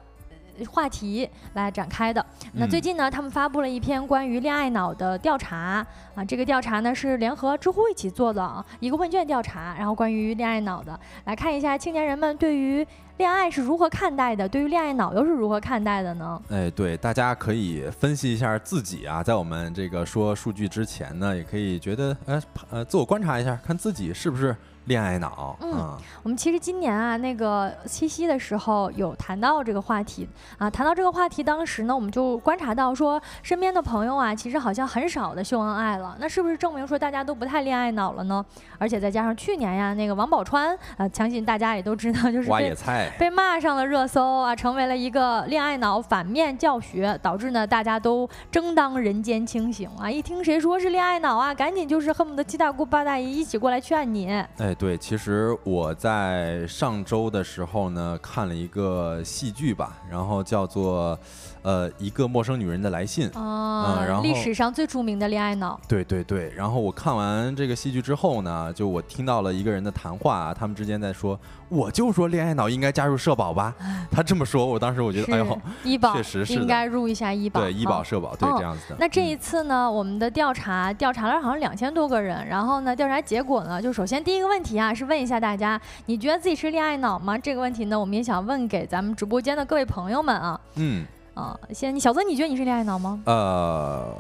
[0.70, 2.26] 话题来展开的。
[2.54, 5.86] 那最近呢，他们发布了一篇关于恋爱脑的调查
[6.16, 12.86] 啊，这个调查呢是联合知乎一起做的啊一个问卷调查，然后关于恋爱脑的，来看一下青年人们对于。
[13.18, 14.50] 恋爱是如何看待的？
[14.50, 16.42] 对于恋爱脑又是如何看待的呢？
[16.50, 22.42] 哎，对，大家可以分析一下自己啊，在我们这个说数据之前呢，也可以觉得，呃
[22.72, 24.54] 呃，自我观察一下，看自己是不是
[24.86, 30.28] 恋爱脑，嗯，我们其实今年啊，那个七夕的时候有谈到这个话题
[30.58, 38.44] 啊，谈到这个话题，当时呢，我们就观察到说，身边的朋友啊，其实好像很少的秀恩爱了，那是不是证明说大家都不太恋爱脑了呢？
[38.78, 54.30] 而且再加上去年呀，那个王宝钏啊，相信大家也都知道，就是挖野菜 被骂上了热搜啊，成为了一个恋爱脑反面教学，导致呢大家都争当人间清醒啊，一听谁说是恋爱脑啊，赶紧就是恨不得七大姑八大姨一起过来劝你。
[54.30, 54.73] 哎。
[54.76, 61.18] 对，其实我在上周的时候呢，看了一个戏剧吧，然后叫做。
[61.64, 65.80] 呃，一个陌生女人的来信啊，然后历史上最著名的恋爱脑。
[65.88, 71.40] 对对对，然后我看完这个戏剧之后呢，就我听到了一个人的谈话，他们之间在说，
[71.70, 73.74] 我就说恋爱脑应该加入社保吧。
[74.12, 78.98] 他这么说，我当时我觉得，哎呦，医保确实是应该入一下医保，对医保社保，对这样子的。
[79.00, 87.38] 那这一次呢，我们的调查调查了好像两千多个人，然后呢，调查结果呢，就首先第一个问题啊，是问一下大家，你觉得自己是恋爱脑吗？
[87.38, 90.60] 这个问题呢，我们也想问给咱们直播间的各位朋友们啊。
[90.76, 91.06] 嗯。
[91.34, 93.22] 啊，先，小泽，你觉得你是恋爱脑吗？
[93.26, 94.16] 呃。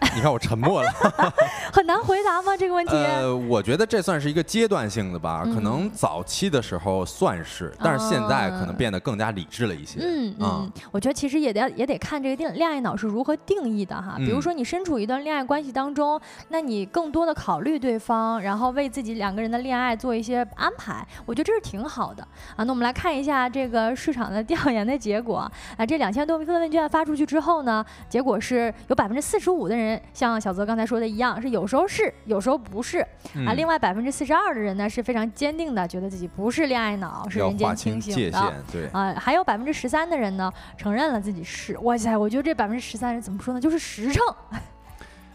[0.14, 0.90] 你看我沉默了，
[1.72, 2.56] 很难回答吗？
[2.56, 2.94] 这个问题？
[2.96, 10.00] 呃，我觉得这算是一个阶段性的吧，可能早期的时候算是，但是现在可能变得更加理智了一些。
[10.02, 14.14] 嗯嗯，我觉得其实也得也得看这个恋恋爱脑是如何定义的哈。
[14.18, 22.22] 比如说你身处一段恋爱关系当中，那你更多的考虑对方，然后为自己两个人的恋爱做一些安排，我觉得这是挺好的
[22.56, 22.64] 啊。
[22.64, 29.87] 那我们来看一下这个市场的调研的结果啊，这两千多份问卷发出去之后呢，结果是有百分之四十五的人。
[30.12, 32.98] 像小泽刚才说的一样，是有时候是，有时候不是
[33.46, 33.52] 啊。
[33.54, 38.54] 另外百分之四十二的人呢是非常坚定的，觉得自己不是恋爱脑，是人间清醒的。
[38.72, 41.78] 对啊，还有百分之十三的人呢承认了自己是。
[41.78, 43.60] 哇塞，我觉得这百分之十三人怎么说呢？
[43.60, 44.24] 就是实诚。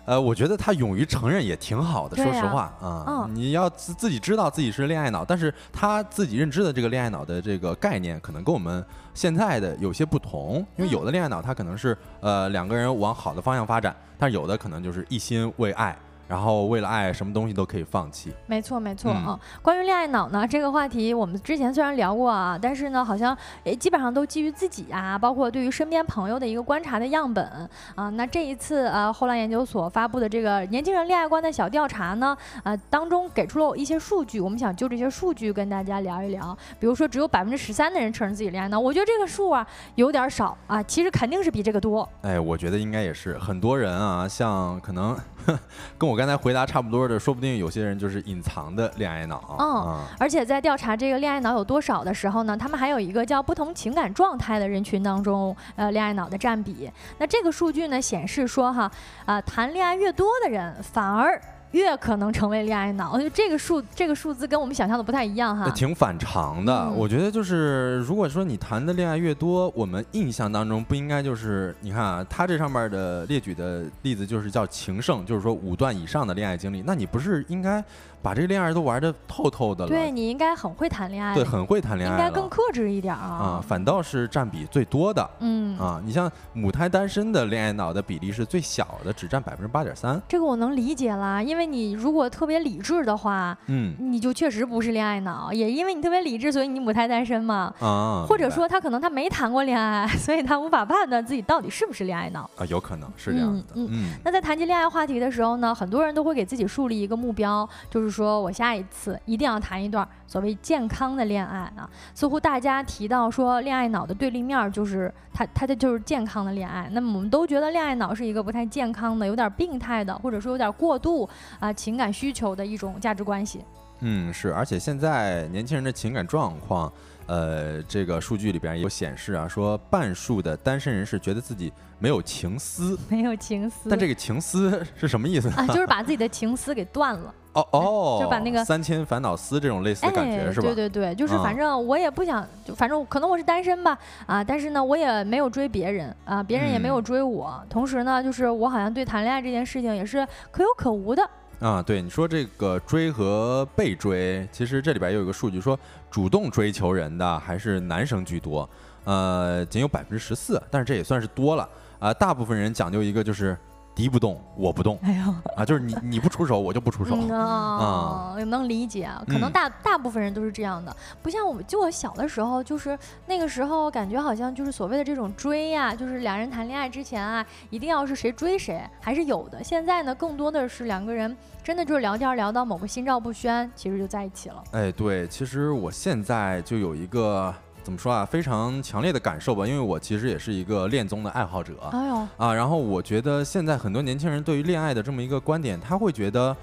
[0.05, 2.15] 呃，我觉得他勇于承认也挺好的。
[2.15, 8.83] 说实话啊，你要自自己知道自己是恋爱脑，但是他自己认知的这个恋爱脑的这个概念，可能跟我们
[9.13, 10.65] 现在的有些不同。
[10.75, 15.97] 因为有的恋爱脑他可能是呃两个人往好的方向发展，但有的可能就是一心为爱。
[16.27, 18.33] 然后为了爱，什么东西都可以放弃。
[18.47, 19.39] 没错，没错啊。
[19.61, 28.09] 关于恋爱脑呢，这个话题我们之前虽然聊过啊，但是呢，好像诶基本上都基于自己啊，包括对于身边朋友的一个观察的样本啊。
[28.11, 36.57] 那这一次啊，后来研究所发布的这个年轻人恋爱观的小调查呢，啊，当中给出了一些数据，我们想就这些数据跟大家聊一聊。
[36.79, 39.65] 比如说，只有百分之十三的人承认自己恋爱脑，我觉得这个数啊
[39.95, 40.81] 有点少啊。
[40.83, 42.07] 其实肯定是比这个多。
[42.21, 45.17] 哎，我觉得应该也是很多人啊，像可能
[45.97, 46.13] 跟我。
[46.23, 49.57] 刚才回答差不多的，说不定有些人就是隐藏的恋爱脑。
[49.59, 56.89] 嗯，而且在调查这个恋爱脑有多少的时候呢，他们还有一个叫不同情感状态的人群当中，呃，恋爱脑的占比。
[57.17, 58.89] 那这个数据呢显示说，哈，
[59.25, 61.41] 啊，谈恋爱越多的人反而。
[61.73, 66.89] 越可能成为恋爱脑，我觉得这个数这个数字跟我们想象的不太一样哈，挺反常的。
[66.91, 77.83] 我觉得就是如果说你谈的恋爱越多，我们印象当中不应该就是你看啊，他这上面的列举的例子就是叫情圣，就是说五段以上的恋爱经历，那你不是应该？
[78.23, 83.59] 把这个恋爱都玩的透透的了，对你应该很会谈恋爱，对，很会谈恋爱，应该更克制一点啊。
[83.59, 90.21] 啊，反倒是占比最多的，嗯啊，你像母胎单身的恋爱脑的比例是最小的，只占百分之八点三。
[90.25, 97.73] 这个我能理解啦，因为你如果特别理智的话，嗯，你就确实不是恋爱脑，也因为你特别理智，所以你母胎单身嘛。
[97.81, 103.63] 啊，或者说他可能他没谈过恋爱， 所以他无法判断自己到底是不是恋爱脑啊，有可能是这样的。
[103.75, 104.13] 嗯嗯。
[104.23, 108.12] 那在谈及恋爱话题的时候呢，很多人都会给自己树立一个目标，就是。
[108.13, 111.89] 说我下一次一定要谈一段所谓健康的恋爱啊！
[112.13, 116.87] 似乎大家提到说恋爱脑的对立面就是他他的就是健康的恋爱。
[116.91, 121.27] 那么我们都觉得恋爱脑是一个不太健康的、有点病态的，或者说有点过度
[121.59, 123.65] 啊情感需求的一种价值关系。
[124.01, 124.53] 嗯，是。
[124.53, 126.91] 而且现在年轻人的情感状况，
[127.25, 133.89] 呃，这个数据里边有显示啊，说半数的单身人士觉得自己没有情思，没有情思。
[133.89, 135.65] 但这个情思是什么意思啊？
[135.67, 137.33] 就是把自己的情思给断了。
[137.53, 140.67] 哦哦，就把那个三千烦恼丝这种类似的感觉是吧？
[140.67, 151.29] 对对对，就是反正我也不想，就反正可能我是单身吧啊，但是呢我也没有追别人啊，别人也没有追我，同时呢就是我好像对谈恋爱这件事情也是可有可无的
[151.59, 151.79] 啊。
[151.79, 155.79] 对你说这个追和被追，其实这里边有一个数据说，
[156.09, 158.67] 主动追求人的还是男生居多，
[159.03, 162.11] 呃，仅有百分之十四，但是这也算是多了啊。
[162.11, 163.55] 大部分人讲究一个就是。
[163.95, 164.97] 敌不动，我不动。
[165.03, 167.15] 哎呦，啊，就是你你不出手，我就不出手。
[167.33, 179.63] 啊，能理解，可能大大部分人都是这样的，不像我们，就我小的时候，就是那个时候感觉好像就是所谓的这种追呀，就是两人谈恋爱之前啊，一定要是谁追谁，还是有的。
[179.63, 184.63] 现在呢，更多的是两个人真的就是聊天聊到某个心照不宣，其实就在一起了。
[184.71, 187.53] 哎，对，其实我现在就有一个。
[187.83, 188.25] 怎么说啊？
[188.25, 191.73] 非常强烈的感受吧，因为我其实也是一个恋综的爱好者。
[191.91, 192.53] 哎呦啊！
[192.53, 196.55] 然后我觉得现在很多年轻人对于恋爱的这么一个观点，他会觉得，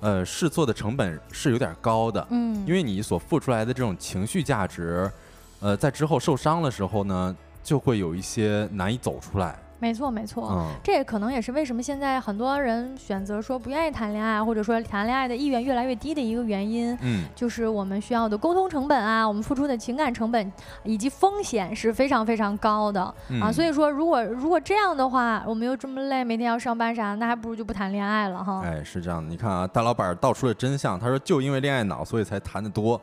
[0.00, 2.26] 呃，试错的成本是有点高的。
[2.30, 5.10] 嗯，因为你所付出来的这种情绪价值，
[5.60, 9.58] 呃，在之后受伤的时候呢，就会有一些难以走出来。
[9.82, 16.96] 没错，没错，这也可能也是为什么现在很多人选择说不愿意谈恋爱，或者说谈恋爱的意愿越来越低的一个原因。
[17.02, 20.52] 嗯，就是我们需要的沟通成本啊，我们付出的情感成本
[20.84, 23.02] 以及风险是非常非常高的
[23.40, 23.50] 啊。
[23.50, 28.62] 所以说，如果如果这样的话，我们又这么累，每天要上班啥，那还不如就不谈恋爱了哈。
[28.64, 32.94] 哎，是这样的，你看啊，大老板道出了真相，他说就因为恋爱脑，所以才谈得多。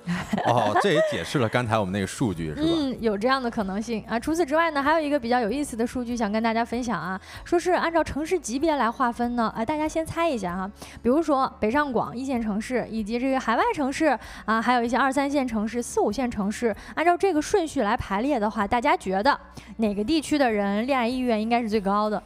[0.46, 2.62] 哦，这也解释了刚才我们那个数据，是吧？
[2.66, 4.18] 嗯，有这样的可能性啊。
[4.18, 6.66] 除此之外呢，还有一个比较有意思的数据想跟大家。
[6.70, 19.36] 分享啊，说是按照城市级别来划分呢，哎，大家先猜一下哈，比如说北上广一线城市，以及这个海外城市啊，还有一些二三线城市、四五线城市，按照这个顺序来排列的话，大家觉得
[19.78, 22.22] 哪个地区的人恋爱意愿应该是最高的？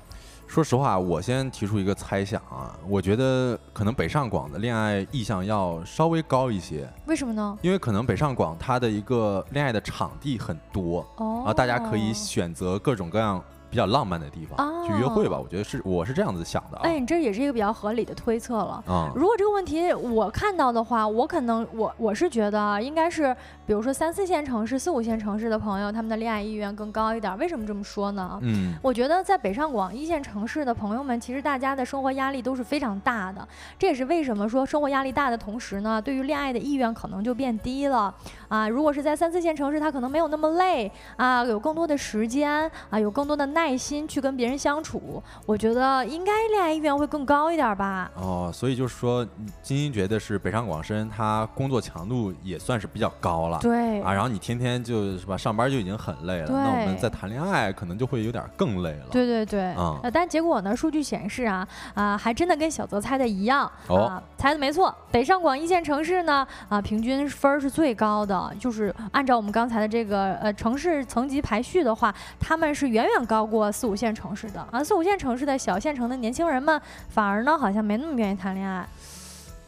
[0.46, 6.88] 说实话，我先提出一个猜想啊，我觉得可能北上广的恋爱意向要稍微高一些。
[7.08, 7.58] 为什么呢？
[7.62, 11.00] 因为可能北上广它的一个恋爱的场地很多，
[11.46, 13.42] 啊，大家可以选择各种各样。
[13.74, 16.78] 比较浪漫的地方去约会吧，我觉得是我是这样子想的。
[16.84, 18.84] 哎，你这也是一个比较合理的推测了。
[18.88, 23.36] 嗯，如果这个问题我看到的话，我可能我我是觉得应该是，
[23.68, 27.38] 比如说三四线城市、四五线城市的朋友，他们的恋爱意愿更高一点。
[27.38, 28.40] 为什么这么说呢？
[28.42, 33.48] 嗯，我觉得在北上广一线城市的朋友们，其实大家的生活压力都是非常大的。
[33.78, 38.14] 这也是为什么说生活压力大的同时呢，对于恋爱的意愿可能就变低了。
[38.48, 43.74] 啊，如果是在三四线城市，他可能没有那么累啊，有更多的时间啊，有更多的耐。
[43.74, 48.10] 心去跟别人相处，我觉得应该恋爱意愿会更高一点吧。
[48.16, 49.28] 哦，所以就是说，
[49.62, 53.53] 金星觉得是北上广深，他工作强度也算是比较高了。
[53.62, 59.06] 对啊，然后你天天就是吧，上班就已经很累了，那我们再谈恋爱可能就会有点更累了。
[59.12, 60.76] 对对对，啊，但结果呢？
[60.76, 64.94] 数据显示啊啊，还真的跟小泽猜的一样啊，猜的没错。
[65.12, 73.44] 北上广一线城市呢啊，平均分是最高的，就是按照我们刚才的这个呃城市层级排序的话，他们是远远高。
[73.44, 78.88] 过四五线城市的啊，四五线城市的小县城的年轻人们，反而呢好像没那么愿意谈恋爱。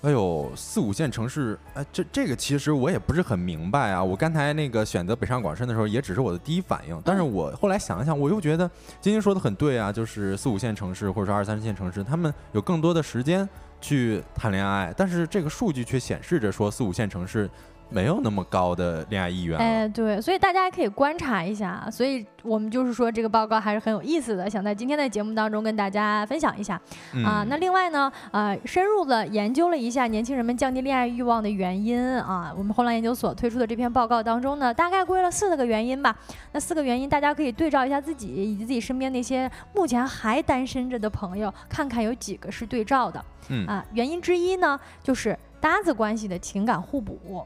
[0.05, 4.03] 哎呦，四五线城市，哎，这这个其实我也不是很明白啊。
[4.03, 8.69] 我刚才那个选择北上广深的时候，也只是我的第一反应，但是我后来想一想，我又觉得
[9.01, 13.49] 晶晶说的很对啊，就是四五线城市或者说二三线城市，他们有更多的时间
[13.81, 17.49] 去谈恋爱，但是这个数据却显示着说四五线城市。
[17.89, 19.57] 没有那么高的恋爱意愿。
[19.57, 21.87] 哎，对，所以大家可以观察一下。
[21.91, 26.79] 所以我们就是说，这个报告还是很有意思的，想在今天的节目当中跟大家分享一下。
[27.25, 36.15] 啊，那另外呢，呃，深入的研究了一下年轻人们降低恋爱欲望的原因啊，我们后来研究所推出的这篇报告当中呢，大概归了四个原因吧。
[36.51, 43.23] 那四个原因，大家可以对照一下自己以及自己身边那些目前还单身着的朋友，看看有几个是对照的。
[43.49, 47.45] 嗯啊，原因之一呢，就是搭子关系的情感互补。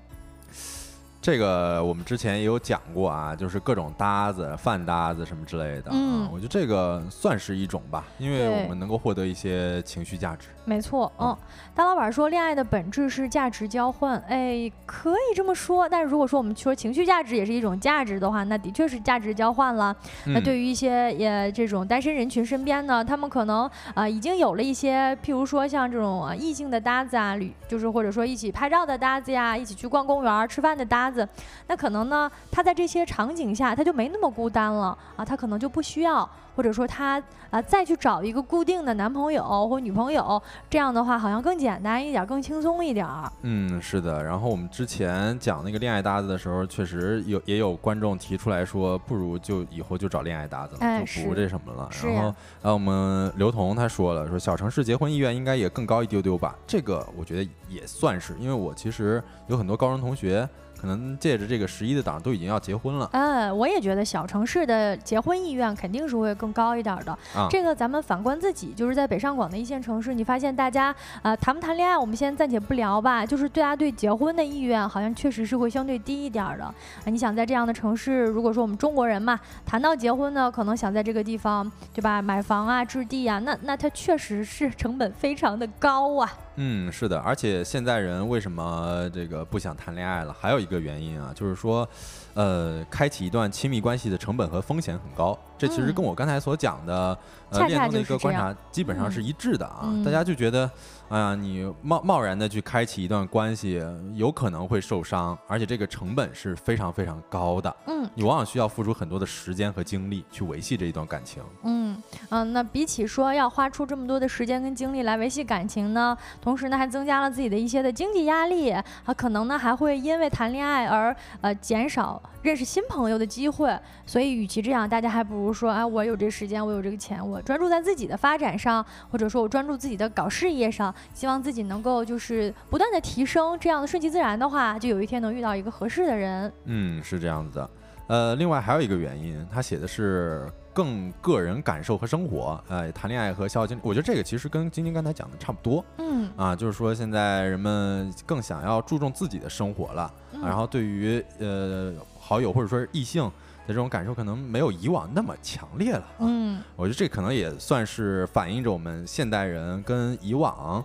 [0.52, 0.89] Thanks.
[1.22, 10.48] 这个我们之前也有讲过啊，就是各种搭子、饭搭子什么之类的啊，我觉得这个算是一种吧，因为我们能够获得一些情绪价值。
[10.64, 11.36] 没错，嗯，
[11.76, 15.90] 大老板说恋爱的本质是价值交换，哎，可以这么说。
[15.90, 19.94] 但是如果说我们说情绪价值也是一种价值的话，那的确是价值交换了。
[20.28, 31.28] 那对于一些也这种单身人群身边呢，他们可能啊已经有了一些，譬如说像这种啊异性的搭子啊，旅就是或者说一起拍照的搭子呀，一起去逛公园吃饭的搭子，
[31.68, 36.30] 那可能呢他在这些场景下他就没那么孤单了啊，他可能就不需要。
[36.56, 43.08] 或者说他啊再去找一个固定的男朋友或女朋友，这样的话好像更简单一点，更轻松一点。
[43.44, 44.22] 嗯，是的。
[44.22, 51.90] 然后我们之前讲那个恋爱搭子的时候，确实有也有观众提出来说，不如就以后就找恋爱搭子了，就不这什么了。
[52.04, 56.54] 然后呃，我们刘彤他说了，说小城市结婚意愿应该也更高一丢丢吧？
[56.68, 60.50] 这个我觉得也算是，因为我其实有很多高中同学。
[60.80, 63.10] 可能借着这个十一的档都已经要结婚了。
[63.12, 67.12] 嗯，我也觉得小城市的结婚意愿肯定是会更高一点的。
[67.36, 73.26] 啊，这个咱们反观自己，就是在北上广的一线城市，你发现大家呃谈不谈恋爱，我们先暂且不聊吧。
[73.26, 76.64] 就是大家对结婚的意愿好像确实是会相对低一点的。
[76.64, 76.74] 啊，
[77.06, 86.32] 你想在这样的城市，如果说我们中国人嘛，谈到结婚呢，可能想在这个地方对吧，买房啊、置地啊，那那它确实是成本非常的高啊。
[86.62, 90.36] 嗯，是的，而且现在人为什么这个不想谈恋爱了？
[90.38, 91.88] 还有一个原因啊，就是说，
[92.34, 95.40] 呃，开启一段亲密关系的成本和风险很高。
[95.58, 97.18] 这其实跟我刚才所讲的
[97.52, 99.90] 呃恋综的一个观察基本上是一致的啊。
[100.04, 100.70] 大家就觉得，
[101.10, 103.82] 哎呀，你贸贸然的去开启一段关系，
[104.16, 107.76] 有可能会受伤，而且这个成本是非常非常高的。
[107.88, 111.42] 嗯，你往往需要付出很多的时间和精力去维系这一段感情。
[111.64, 116.18] 嗯嗯，那比起说要花出这么多的时间跟精力来维系感情呢？
[116.42, 118.84] 同时呢，还增加了自己的一些的经济压力，啊，
[119.16, 123.78] 可能呢还会因为谈恋爱而呃减少认识新朋友的机会。
[124.06, 133.58] 所以，与其这样，大家还不如说啊，我有这时间，我有这个钱，我专注在自己的发展上，或者说我专注自己的搞事业上，希望自己能够就是不断的提升。
[133.60, 136.52] 这样的顺其自然的话，就有一天能遇到一个合适的人。
[136.66, 137.70] 嗯，是这样子的。
[138.08, 140.50] 呃，另外还有一个原因，他写的是。
[140.72, 153.32] 更个人感受和生活，呃，谈恋爱和消耗精力，我觉得这个其实跟晶晶刚才讲的差不多，嗯，啊，就是说现在人们更想要注重自己的生活了，然后对于呃好友或者说是异性的
[153.74, 160.84] 这种感受，可能没有以往那么强烈了，嗯，我觉得这可能也算是反映着我们现代人跟以往。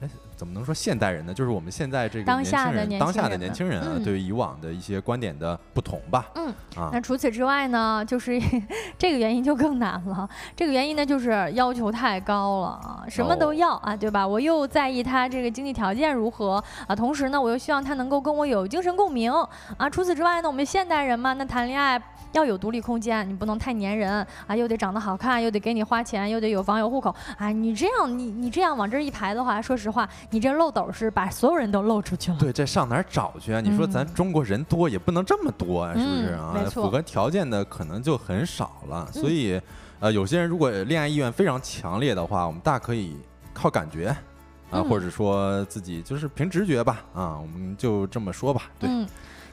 [0.00, 1.34] 哎，怎么能说现代人呢？
[1.34, 6.24] 就是我们现在这个当下的年当下的年轻人啊，对于以往的一些观点的不同吧。
[6.36, 8.40] 嗯啊，那除此之外呢，就是
[8.96, 10.28] 这个原因就更难了。
[10.54, 14.24] 这个原因呢，就是要求太高了啊，什么都要啊，对吧？
[14.24, 19.32] 我又在意他这个经济条件如何啊，同时呢，我又希望他能够跟我有精神共鸣
[19.76, 19.90] 啊。
[19.90, 22.00] 除此之外呢，我们现代人嘛，那谈恋爱。
[22.32, 24.54] 要有独立空间，你不能太粘人啊！
[24.54, 27.48] 又得长得好看，又得给你花钱，又得有房有户口啊！
[27.50, 32.36] 你这样，你你这样往这一排的话，说实话，你这漏斗是把所有人都漏出去了。
[32.38, 33.60] 对，这上哪儿找去啊？
[33.60, 36.54] 你说咱中国人多，也不能这么多啊，是不是啊？
[36.70, 39.10] 符合条件的可能就很少了。
[39.12, 39.60] 所以，
[40.00, 43.16] 呃，有些人如果恋爱意愿非常强烈的话，我们大可以
[43.54, 44.14] 靠感觉
[44.70, 48.62] 啊，或者说自己就是凭直觉吧啊，我们就这么说吧。
[48.78, 48.88] 对。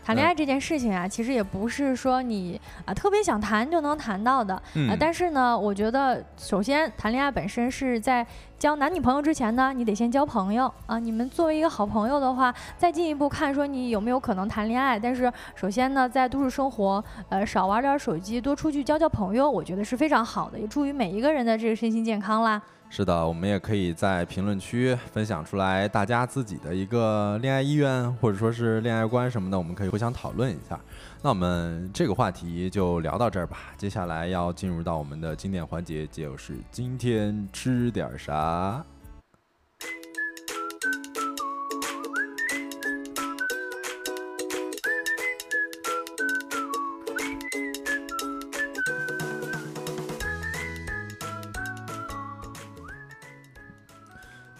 [0.06, 4.96] 谈恋爱这件事情啊，其实也不是说你啊特别想谈就能谈到的啊。
[5.00, 8.24] 但是呢，我觉得首先谈恋爱本身是在
[8.60, 11.00] 交男女朋友之前呢，你得先交朋友啊。
[11.00, 15.00] 你们作为一个好朋友的话，再进一步看说你有没有可能谈恋爱。
[15.00, 22.62] 但是首先呢，在都市生活，呃，少玩点手机，多出去交交朋友，我觉得是非常好的，也助于每一个人的这个身心健康啦。
[22.98, 30.80] 是的，我们也可以在评论区分享出来大家自己的一个恋爱意愿，或者说是恋爱观什么的，我们可以互相讨论一下。
[31.22, 33.58] 那我们这个话题就聊到这儿吧。
[33.78, 38.82] 接下来要进入到我们的经典环节，就是今天吃点啥。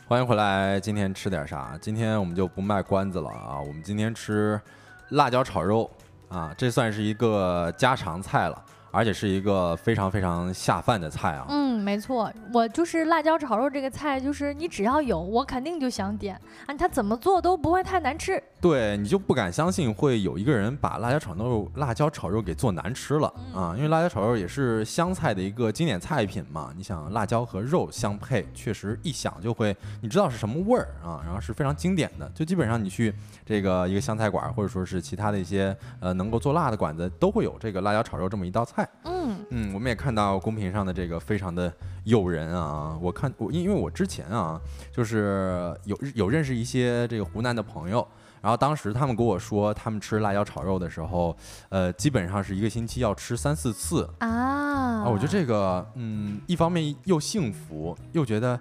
[0.08, 1.76] 欢迎回来，今天吃点啥？
[1.82, 3.60] 今天我们就不卖关子了啊！
[3.60, 4.62] 我们今天吃
[5.10, 5.90] 辣椒炒肉
[6.30, 8.66] 啊，这算是一个家常菜了。
[8.96, 11.46] 而且是一个非常非常下饭的菜啊！
[11.50, 16.74] 嗯，没错，我就是辣椒炒肉这个菜，就是你只要有，我肯定就想点啊。
[16.74, 18.42] 它怎么做都不会太难吃。
[18.62, 23.74] 对，你就不敢相信会有一个人把辣椒炒肉、辣椒炒肉给做难吃了啊！
[23.76, 26.72] 因为辣椒炒肉也是湘菜的一个经典菜品嘛。
[26.74, 31.22] 你想，辣椒和肉相配，确实一想就会，你知道是什么味儿啊？
[31.26, 33.14] 然后是非常经典的，就基本上你去
[33.46, 38.85] 这个一个湘菜馆，或者说是其他的一些呃能够做辣的馆子，都会有这个辣椒炒肉这么一道菜。
[39.04, 41.72] 嗯嗯，我们也看到公屏上的这个非常的
[42.04, 42.98] 诱人啊！
[43.02, 44.60] 我看我因因为我之前啊，
[44.92, 48.08] 就是有有认识一些这个湖南的朋友，
[48.42, 51.36] 然后当时他们跟我说，他们吃辣椒炒肉的时候，
[51.70, 54.28] 呃，基本上是一个星期要吃三四次啊。
[54.28, 58.60] 啊，我觉得这个嗯，一方面又幸福，又觉得。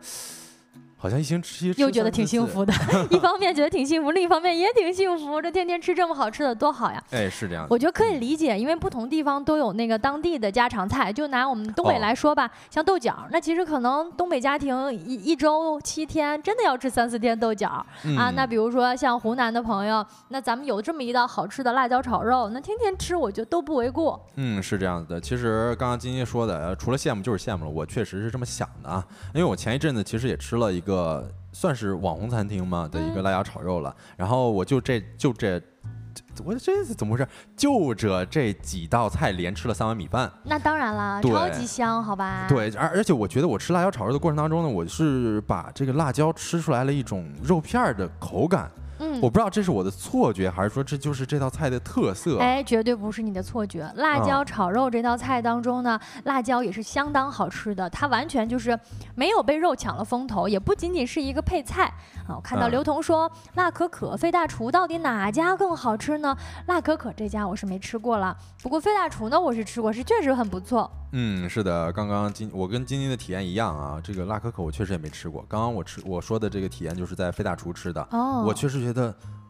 [1.05, 2.73] 好像一星期又觉得挺幸福的，
[3.13, 5.39] 一方面觉得挺幸福，另一方面也挺幸福。
[5.43, 7.05] 这天天吃这么好吃的多好呀！
[7.11, 7.67] 哎，是这样。
[7.69, 11.13] 我觉得可以理解，因为不同地方都有那个当地的家常菜。
[11.13, 17.69] 就拿我们东北来说吧，像豆角，那其实可能东北家庭一一周七天真的要吃三四天豆角
[18.17, 18.33] 啊。
[18.35, 24.19] 那比如说像湖南的朋友，那咱们有这么一道好吃的辣椒炒肉，那天天吃我觉得都不为过。
[24.37, 25.21] 嗯，是这样子的。
[25.21, 27.71] 其实刚刚金金说的，除了羡慕就是羡慕了。
[27.71, 30.94] 我确实是这么想的啊，因为我前一阵子其实也吃了一个。
[30.95, 35.61] 个算是网红餐厅嘛的一个辣椒炒肉了，然后我就这就这
[36.45, 37.29] 我这是怎么回事？
[37.57, 42.47] 就着这几道菜连吃了三碗米饭，那当然了，超级香，好吧？
[42.49, 48.71] 对，而而且我觉得我吃辣椒炒肉的过程当中呢，我是把这个辣椒吃出来了一种肉片的口感。
[49.05, 52.39] 嗯，我不知道这是我的错觉，还是说这就是这道菜的特色？
[52.39, 53.91] 哎，绝对不是你的错觉。
[53.97, 58.79] 辣椒炒肉这道菜当中呢，辣椒也是相当好吃的，它完全就是
[59.15, 61.85] 没有被肉抢了风头，也不仅仅是一个配菜
[62.27, 62.37] 啊。
[62.37, 66.37] 我看到刘彤说辣可可、费大厨到底哪家更好吃呢？
[66.67, 70.91] 辣可可这家我是没吃过了，不过费大厨呢我是吃过，是确实很不错。
[71.17, 75.45] 嗯，是的，刚刚今我跟晶晶的体验一样啊，这个辣可可我确实也没吃过。
[75.49, 78.94] 刚刚我吃我说的这个体验就是在费大厨吃的，哦，我确实觉得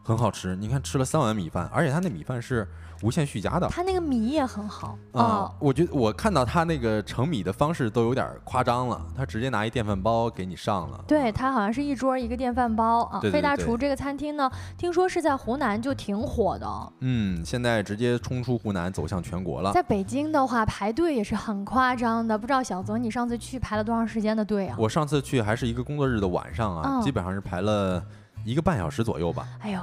[0.03, 0.55] 很好吃。
[0.55, 2.67] 你看吃了三碗米饭，而且他那米饭是
[3.01, 5.51] 无限续加的，他那个米也很好啊。
[5.59, 11.03] 我觉得我看到他那个盛米的方式都有点夸张了，他直接拿一电饭煲给你上了。
[11.07, 13.19] 对他好像是一桌一个电饭煲啊。
[13.19, 16.93] 费大厨这个餐厅呢，听说是在湖南就挺火的。
[16.99, 19.73] 嗯，现在直接冲出湖南走向全国了。
[19.73, 21.55] 在北京的话排队也是很。
[21.55, 24.75] 很夸张的，不知道小泽你上次去排了多长时间的队啊？
[24.77, 28.03] 我上次去还是一个工作日的晚上啊，基本上是排了
[28.45, 29.47] 一个半小时左右吧。
[29.59, 29.81] 哎呦，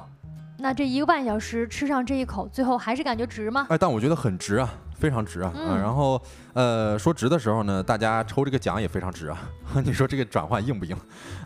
[0.56, 3.66] 那这一个半小时吃上这一口，最后还是感觉值吗？
[3.68, 4.72] 哎，但我觉得很值啊。
[5.02, 5.52] 非常值啊！
[5.56, 9.50] 嗯，然后，呃，说值的时候呢，大家抽这个奖也非常值啊。
[9.84, 10.96] 你说这个转换硬不硬？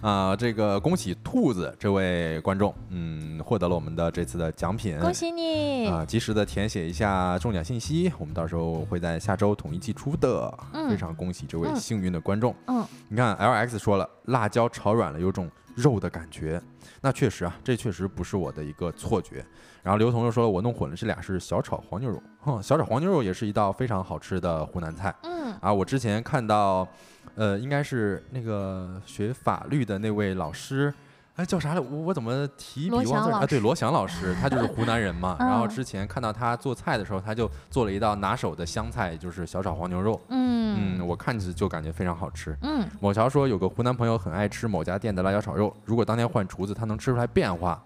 [0.02, 5.00] 啊，这个恭喜兔子这位观众，嗯，获得了我们的这次的奖品。
[5.00, 5.86] 恭喜你！
[5.86, 10.52] 啊，及时的填写一下中奖信息，我们到时候会在下周统一寄出的。
[10.74, 12.54] 嗯，非常恭喜这位幸运的观众。
[12.66, 16.60] 嗯，你看，L X 说了，辣椒炒软了，有种肉的感觉。
[17.00, 19.44] 那确实啊，这确实不是我的一个错觉。
[19.82, 22.20] 然后刘同又说了，我弄混了，这俩是小炒黄牛肉。
[22.40, 25.14] 哼，小炒黄牛肉也是一道非常好吃的湖南菜。
[25.22, 26.88] 嗯，啊，我之前看到，
[27.36, 30.92] 呃，应该是那个学法律的那位老师。
[31.36, 31.80] 哎，叫啥来？
[31.80, 33.44] 我我怎么提笔忘字啊？
[33.46, 35.36] 对，罗翔老师，他就是湖南人嘛。
[35.40, 40.20] 然后之前看到他做菜的时候，他就做了一道拿手的湘菜，就是小炒黄牛肉。
[40.28, 42.56] 嗯嗯，我看着就感觉非常好吃。
[42.62, 47.82] 嗯，某桥说有个湖南朋友很爱吃某家店的辣椒炒肉，如果当天换厨子，他能吃出来变化。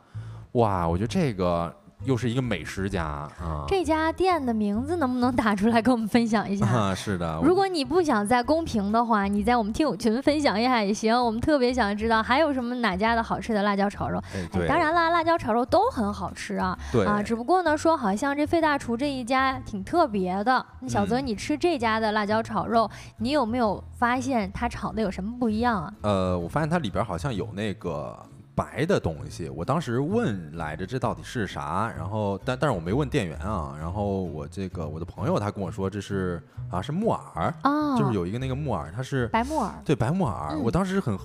[0.52, 1.74] 哇，我觉得这个。
[2.04, 3.64] 又是一个美食家啊！
[3.68, 6.66] 这家店的名字能不能打出来跟我们分享一下？
[6.66, 7.40] 啊，是的。
[7.44, 11.14] 如果你不想在公屏的话，你在我们听友群分享一下也行。
[11.14, 14.18] 我们特别想知道还有什么哪家的好吃的辣椒炒肉。
[14.34, 16.76] 哎，当然啦，辣椒炒肉都很好吃啊。
[16.90, 20.64] 对啊，只不过呢，说好像这费大厨这一家挺特别的。
[20.80, 25.92] 那小泽，你吃这家的辣椒炒肉，你有没有发现它炒的有什么不一样啊？
[26.02, 28.18] 呃，我发现它里边好像有那个。
[28.54, 31.92] 白的东西，我当时问来着，这到底是啥？
[31.96, 33.76] 然后，但但是我没问店员啊。
[33.78, 40.58] 然后我这个我的朋友他跟我说，这是啊是木耳啊，就是有一个那个木耳，它是白木耳，对白木耳。
[40.58, 41.18] 我当时很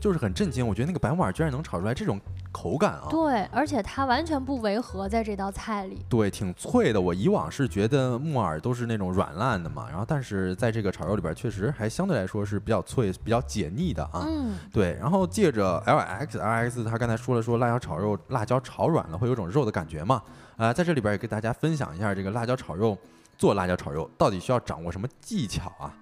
[0.00, 2.20] 就是很震惊，我觉得那个白木耳居然能炒出来这种。
[2.52, 7.00] 口感啊，对，而且它完全不违和在这道菜里，对，挺脆的。
[7.00, 14.24] 我以往是觉得木耳都是那种软烂的嘛，然后但是在这个炒肉里边，确实还相对来说是比较脆、比较解腻的啊。
[14.26, 14.92] 嗯，对。
[15.00, 20.22] 然后借着 L X R X，他刚才说了说辣椒炒肉，辣椒炒软了会有种肉的感觉嘛？
[20.58, 22.96] 啊，在这里边也给大家分享一下这个辣椒炒肉，
[23.38, 25.94] 做辣椒炒肉到底需要掌握什么技巧啊？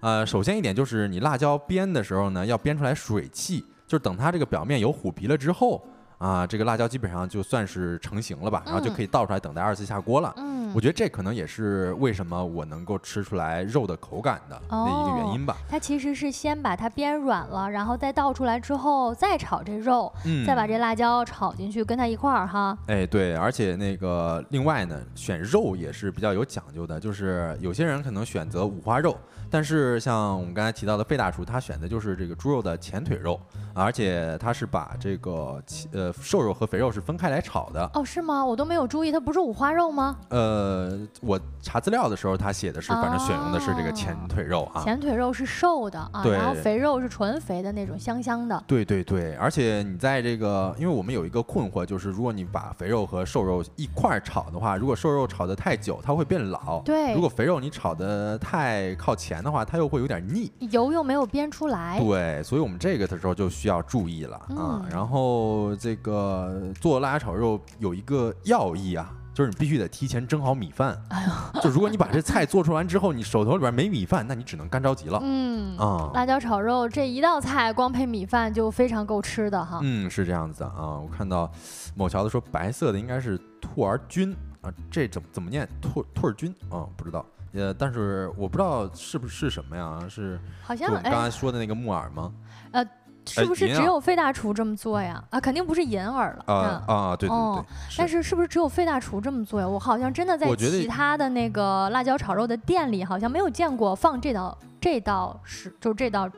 [0.00, 5.84] 呃，首先一点就是你辣椒煸的时候呢，要煸出来水汽，就是等它这个表面有虎皮了之后。
[6.18, 10.34] 啊，这个辣椒基本上就算是成型了吧，然后就可以倒出来等待二次下锅了。
[10.36, 15.56] 嗯，我觉得这可能也是为什么我能够吃出来肉的口感的那一个原因吧。
[15.68, 20.12] 它其实是先把它煸软了，然后再倒出来之后再炒这肉，
[20.46, 22.76] 再把这辣椒炒进去跟它一块儿哈。
[22.88, 29.16] 哎，对，而且那个另外呢，选肉也是比较有讲究的，就是有些人可能选择五花肉。
[29.50, 33.40] 但是像我们刚才提到的费大厨，他选的就是这个猪肉的前腿肉，
[33.74, 37.90] 而且他是把这个呃瘦肉和肥肉是分开来炒的。
[37.94, 38.44] 哦，是吗？
[38.44, 40.16] 我都没有注意，它不是五花肉吗？
[40.28, 44.82] 呃，我查资料的时候，他写的是，反正选用的是这个前腿肉啊。
[44.82, 48.62] 前腿肉是瘦的啊，然后肥肉是纯肥的那种香香的。
[48.66, 56.82] 对对对，而且你在这个，因为我们有一个困惑，就是如果你把肥肉和瘦肉一块儿炒的话，如果瘦肉炒得太久，它会变老。
[56.84, 57.14] 对。
[57.14, 59.37] 如果肥肉你炒得太靠前。
[59.42, 61.98] 的话，它又会有点腻，油又没有煸出来。
[62.00, 64.84] 对，所以我们这个的时候就需要注意了啊。
[64.90, 71.00] 然后这个做辣椒炒肉有一个要义啊，就是你必须得提前蒸好米饭。
[71.10, 75.18] 哎呦，就如果你把这菜做出完之后，你手头里边没米饭，那你只能干着急了。
[75.22, 79.80] 嗯啊，辣椒炒肉这一道菜光配米饭就非常够吃的哈。
[79.82, 80.98] 嗯，是这样子的啊。
[80.98, 81.50] 我看到
[81.94, 85.68] 某桥子说白色的应该是兔儿菌啊，这怎么怎么念？
[85.80, 87.24] 兔兔儿菌啊，不知道。
[87.52, 89.98] 呃，但是我不知道是不是什么呀？
[90.08, 92.32] 是好像刚才说的那个木耳吗？
[92.72, 92.84] 呃，
[93.26, 95.22] 是不是只有费大厨这么做呀？
[95.30, 96.54] 啊，肯定不是银耳了。
[96.54, 97.64] 啊啊，对对对。
[97.96, 99.68] 但是是不是只有费大厨这么做呀？
[99.68, 106.28] 我好像真的在其他的那个辣椒炒肉的店里，好像没有见过放这道这道是就这道。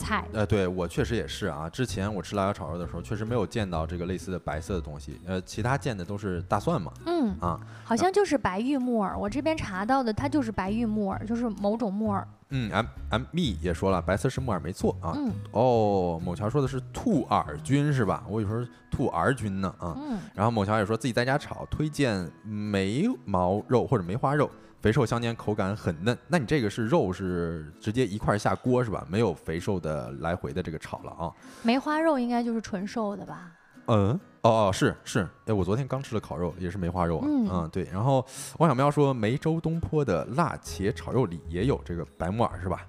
[0.00, 1.68] 菜，呃，对我确实也是啊。
[1.68, 5.20] 之前我吃辣椒炒肉的时候，确实没有见到这个类似的白色的东西。
[5.26, 6.90] 呃，其他见的都是大蒜嘛。
[7.04, 9.16] 嗯啊，好像就是白玉木耳。
[9.18, 12.26] 我这边查到的，它就是白玉木耳，就是某种木耳。
[12.52, 15.12] 嗯，M M me 也说了，白色是木耳没错啊。
[15.16, 15.30] 嗯。
[15.52, 18.24] 哦，某乔说的是兔耳菌是吧？
[18.28, 19.94] 我以为兔耳菌呢啊。
[19.96, 20.18] 嗯。
[20.34, 24.50] 然后某乔也说自己在家炒，推荐梅毛肉或者梅花肉。
[24.80, 26.16] 肥瘦相间，口感很嫩。
[26.26, 29.06] 那你这个是肉是直接一块下锅是吧？
[29.10, 31.30] 没有肥瘦的来回的这个炒了啊？
[31.62, 33.52] 梅花肉应该就是纯瘦的吧？
[33.86, 35.28] 嗯，哦哦，是是。
[35.44, 37.26] 哎，我昨天刚吃了烤肉，也是梅花肉啊。
[37.28, 37.84] 嗯，对。
[37.92, 38.24] 然后
[38.58, 42.86] 王小喵说，梅州东坡的辣茄炒肉里也有这个白木耳是吧？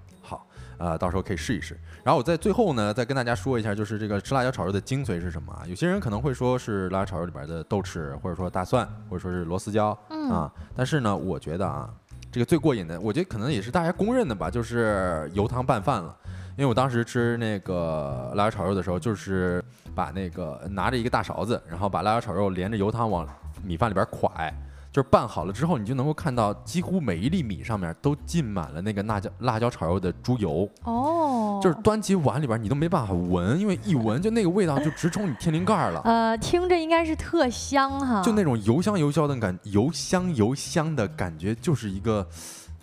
[0.82, 1.78] 好，呃，到时候可以试一试。
[2.02, 5.62] 然后我在最后呢，再跟大家说一下，就是这个吃辣椒炒肉的精髓是什么啊？
[5.66, 9.96] 有些人可能会说是辣椒炒肉里边的豆豉，或者说大蒜，或者说是螺丝椒
[10.30, 10.52] 啊。
[10.74, 11.88] 但是呢，我觉得啊，
[12.30, 16.16] 这个最过瘾的，我觉得可能也是大家公认的吧，就是油汤拌饭了。
[16.56, 19.64] 因为我当时吃那个辣椒炒肉的时候，就是
[19.94, 23.26] 把那个拿着一个大勺子，然后把辣椒炒肉连着油汤往
[23.62, 24.52] 米饭里边蒯。
[24.92, 36.02] 就是拌好了之后，你就能够看到几乎每一粒米上面都浸满了那个辣椒辣椒炒肉的猪油哦，就是端起碗里边你都没办法闻，因为一闻就那个味道就直冲你天灵盖了。
[36.04, 42.28] 呃，听着应该是特香哈，就那种油香油香的感，油香油香的感觉，就是一个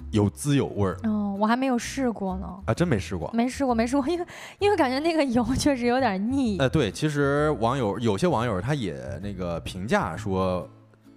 [0.09, 0.97] 有滋有味儿。
[1.03, 2.47] 哦，我还没有试过呢。
[2.65, 3.29] 啊，真没试过？
[3.35, 4.25] 没试过，没试过，因为
[4.57, 6.57] 因为感觉那个油确实有点腻。
[6.57, 10.67] 呃，对，其实网友有些网友他也那个评价说。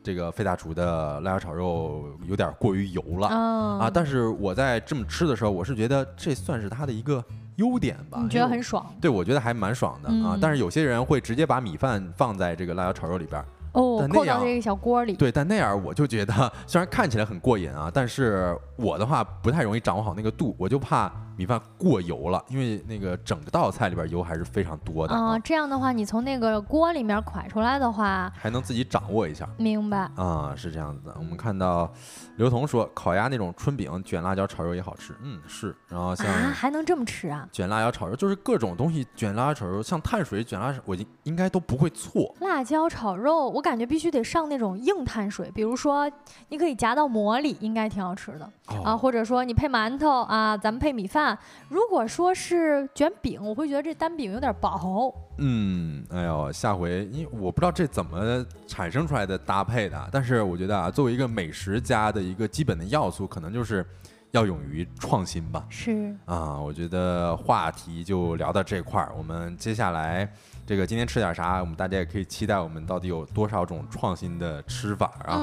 [0.03, 3.91] 这个费大厨的辣椒炒肉有点过于油了啊！
[3.93, 7.25] 但是我在这么吃的时候，我是觉得这算是它的一个
[7.57, 8.19] 优点吧。
[8.23, 8.85] 你觉得很爽？
[9.01, 10.37] 对，我觉得还蛮爽的啊！
[10.41, 13.43] 但是有些人会直接把米饭放在这个辣椒炒肉里边。
[13.73, 15.15] 哦，扣到这个小锅里。
[15.15, 21.11] 对，但那样我就觉得， 虽然看起来很过瘾啊，但是我的话不太容易掌握好那个度，我就怕。
[21.37, 25.39] 米饭过油了，因为那个整个道菜里边油还是非常多的啊。
[25.39, 29.49] 这样的话，你从那个锅里面蒯出来的话，还能自己掌握一下。
[29.57, 31.15] 明白啊，是这样子的。
[31.19, 31.91] 我们看到
[32.37, 35.15] 刘彤说，烤鸭那种春饼卷辣椒炒肉也好吃。
[35.23, 35.75] 嗯，是。
[35.89, 37.49] 然后像还能这么吃啊？
[37.51, 42.35] 卷辣椒炒肉就是各种东西卷辣椒炒肉，像碳水卷辣，我应应该都不会错。
[42.41, 46.11] 辣椒炒肉，我感觉必须得上那种硬碳水，比如说
[46.49, 48.51] 你可以夹到馍里，应该挺好吃的
[48.85, 48.97] 啊。
[48.97, 51.22] 或者说你配馒头啊，咱们配米饭。
[51.69, 55.15] 如果说是卷饼，我会觉得这单饼有点薄。
[55.39, 63.85] 嗯，哎呦，下回因为我不知道这怎么产生出来的搭配的，但是我觉得啊，作为一个美食家的一个基本的要素，可能就是
[64.31, 65.65] 要勇于创新吧。
[65.69, 70.31] 是啊，我觉得话题就聊到这块儿，我们接下来。
[70.65, 71.59] 这个今天吃点啥？
[71.61, 75.37] 我们大家也可以期待我们到底有多少种创新的吃法啊！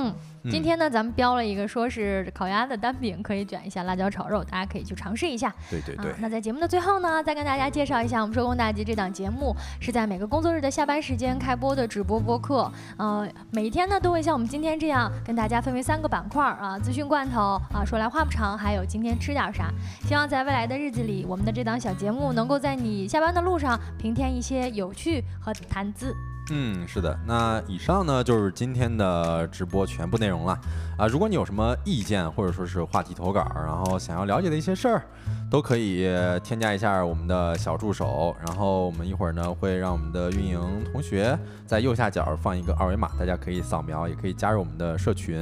[0.43, 5.53] 嗯，今天呢，咱们标了一个，说是烤鸭的单饼可以卷一下辣椒炒肉，大家可以去尝试一下。
[5.69, 6.13] 对对对。
[6.19, 12.71] 那在节目的最后呢，再跟大家介绍一下，我们收工大吉这档节目是在每个工作日的下班时间开播的直播播客。
[12.95, 19.69] 呃，每一天呢都会像我们今天这样跟大家分为三个板块啊，资讯罐头啊，说来话不长，还有今天吃点啥。
[20.07, 25.08] 希望在未来的日子里，我们的这档小节目能够在你下班的路上平添一些有趣。
[25.39, 26.15] 和谈资，
[26.51, 30.59] 嗯，是的，那以上呢就是今天的直播全部内容了
[30.97, 31.07] 啊！
[31.07, 35.03] 如果你有什么意见或者说是话题投稿，然后想要了解的一些事儿，
[35.49, 36.07] 都可以
[36.43, 40.59] 添加一下我们的小助手，然后我们一会儿呢会让我们的运营
[40.91, 41.37] 同学
[41.67, 45.41] 在右下角放一个二维码，大家可以扫描，也可以加入我们的社群。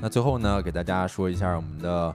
[0.00, 2.14] 那最后呢，给大家说一下我们的。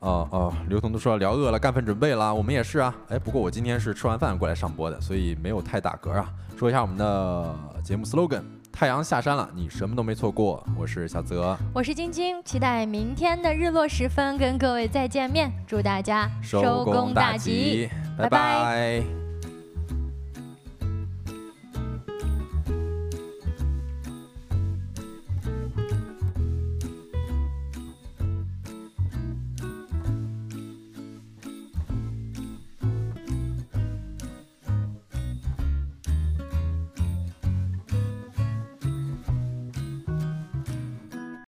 [0.00, 2.94] 哦哦，刘同都说聊饿了，干饭准备了，我们也是啊。
[3.08, 6.28] 哎，不过我今天是吃完饭过来上播的，所以没有太打嗝啊。
[6.58, 8.42] 说一下我们的节目 slogan：
[8.72, 10.66] 太阳下山了，你什么都没错过。
[10.78, 15.52] 我是小泽，我是晶晶，期待明天的日落时分跟各位再见面。
[15.66, 19.19] 祝大家收工大吉，拜拜。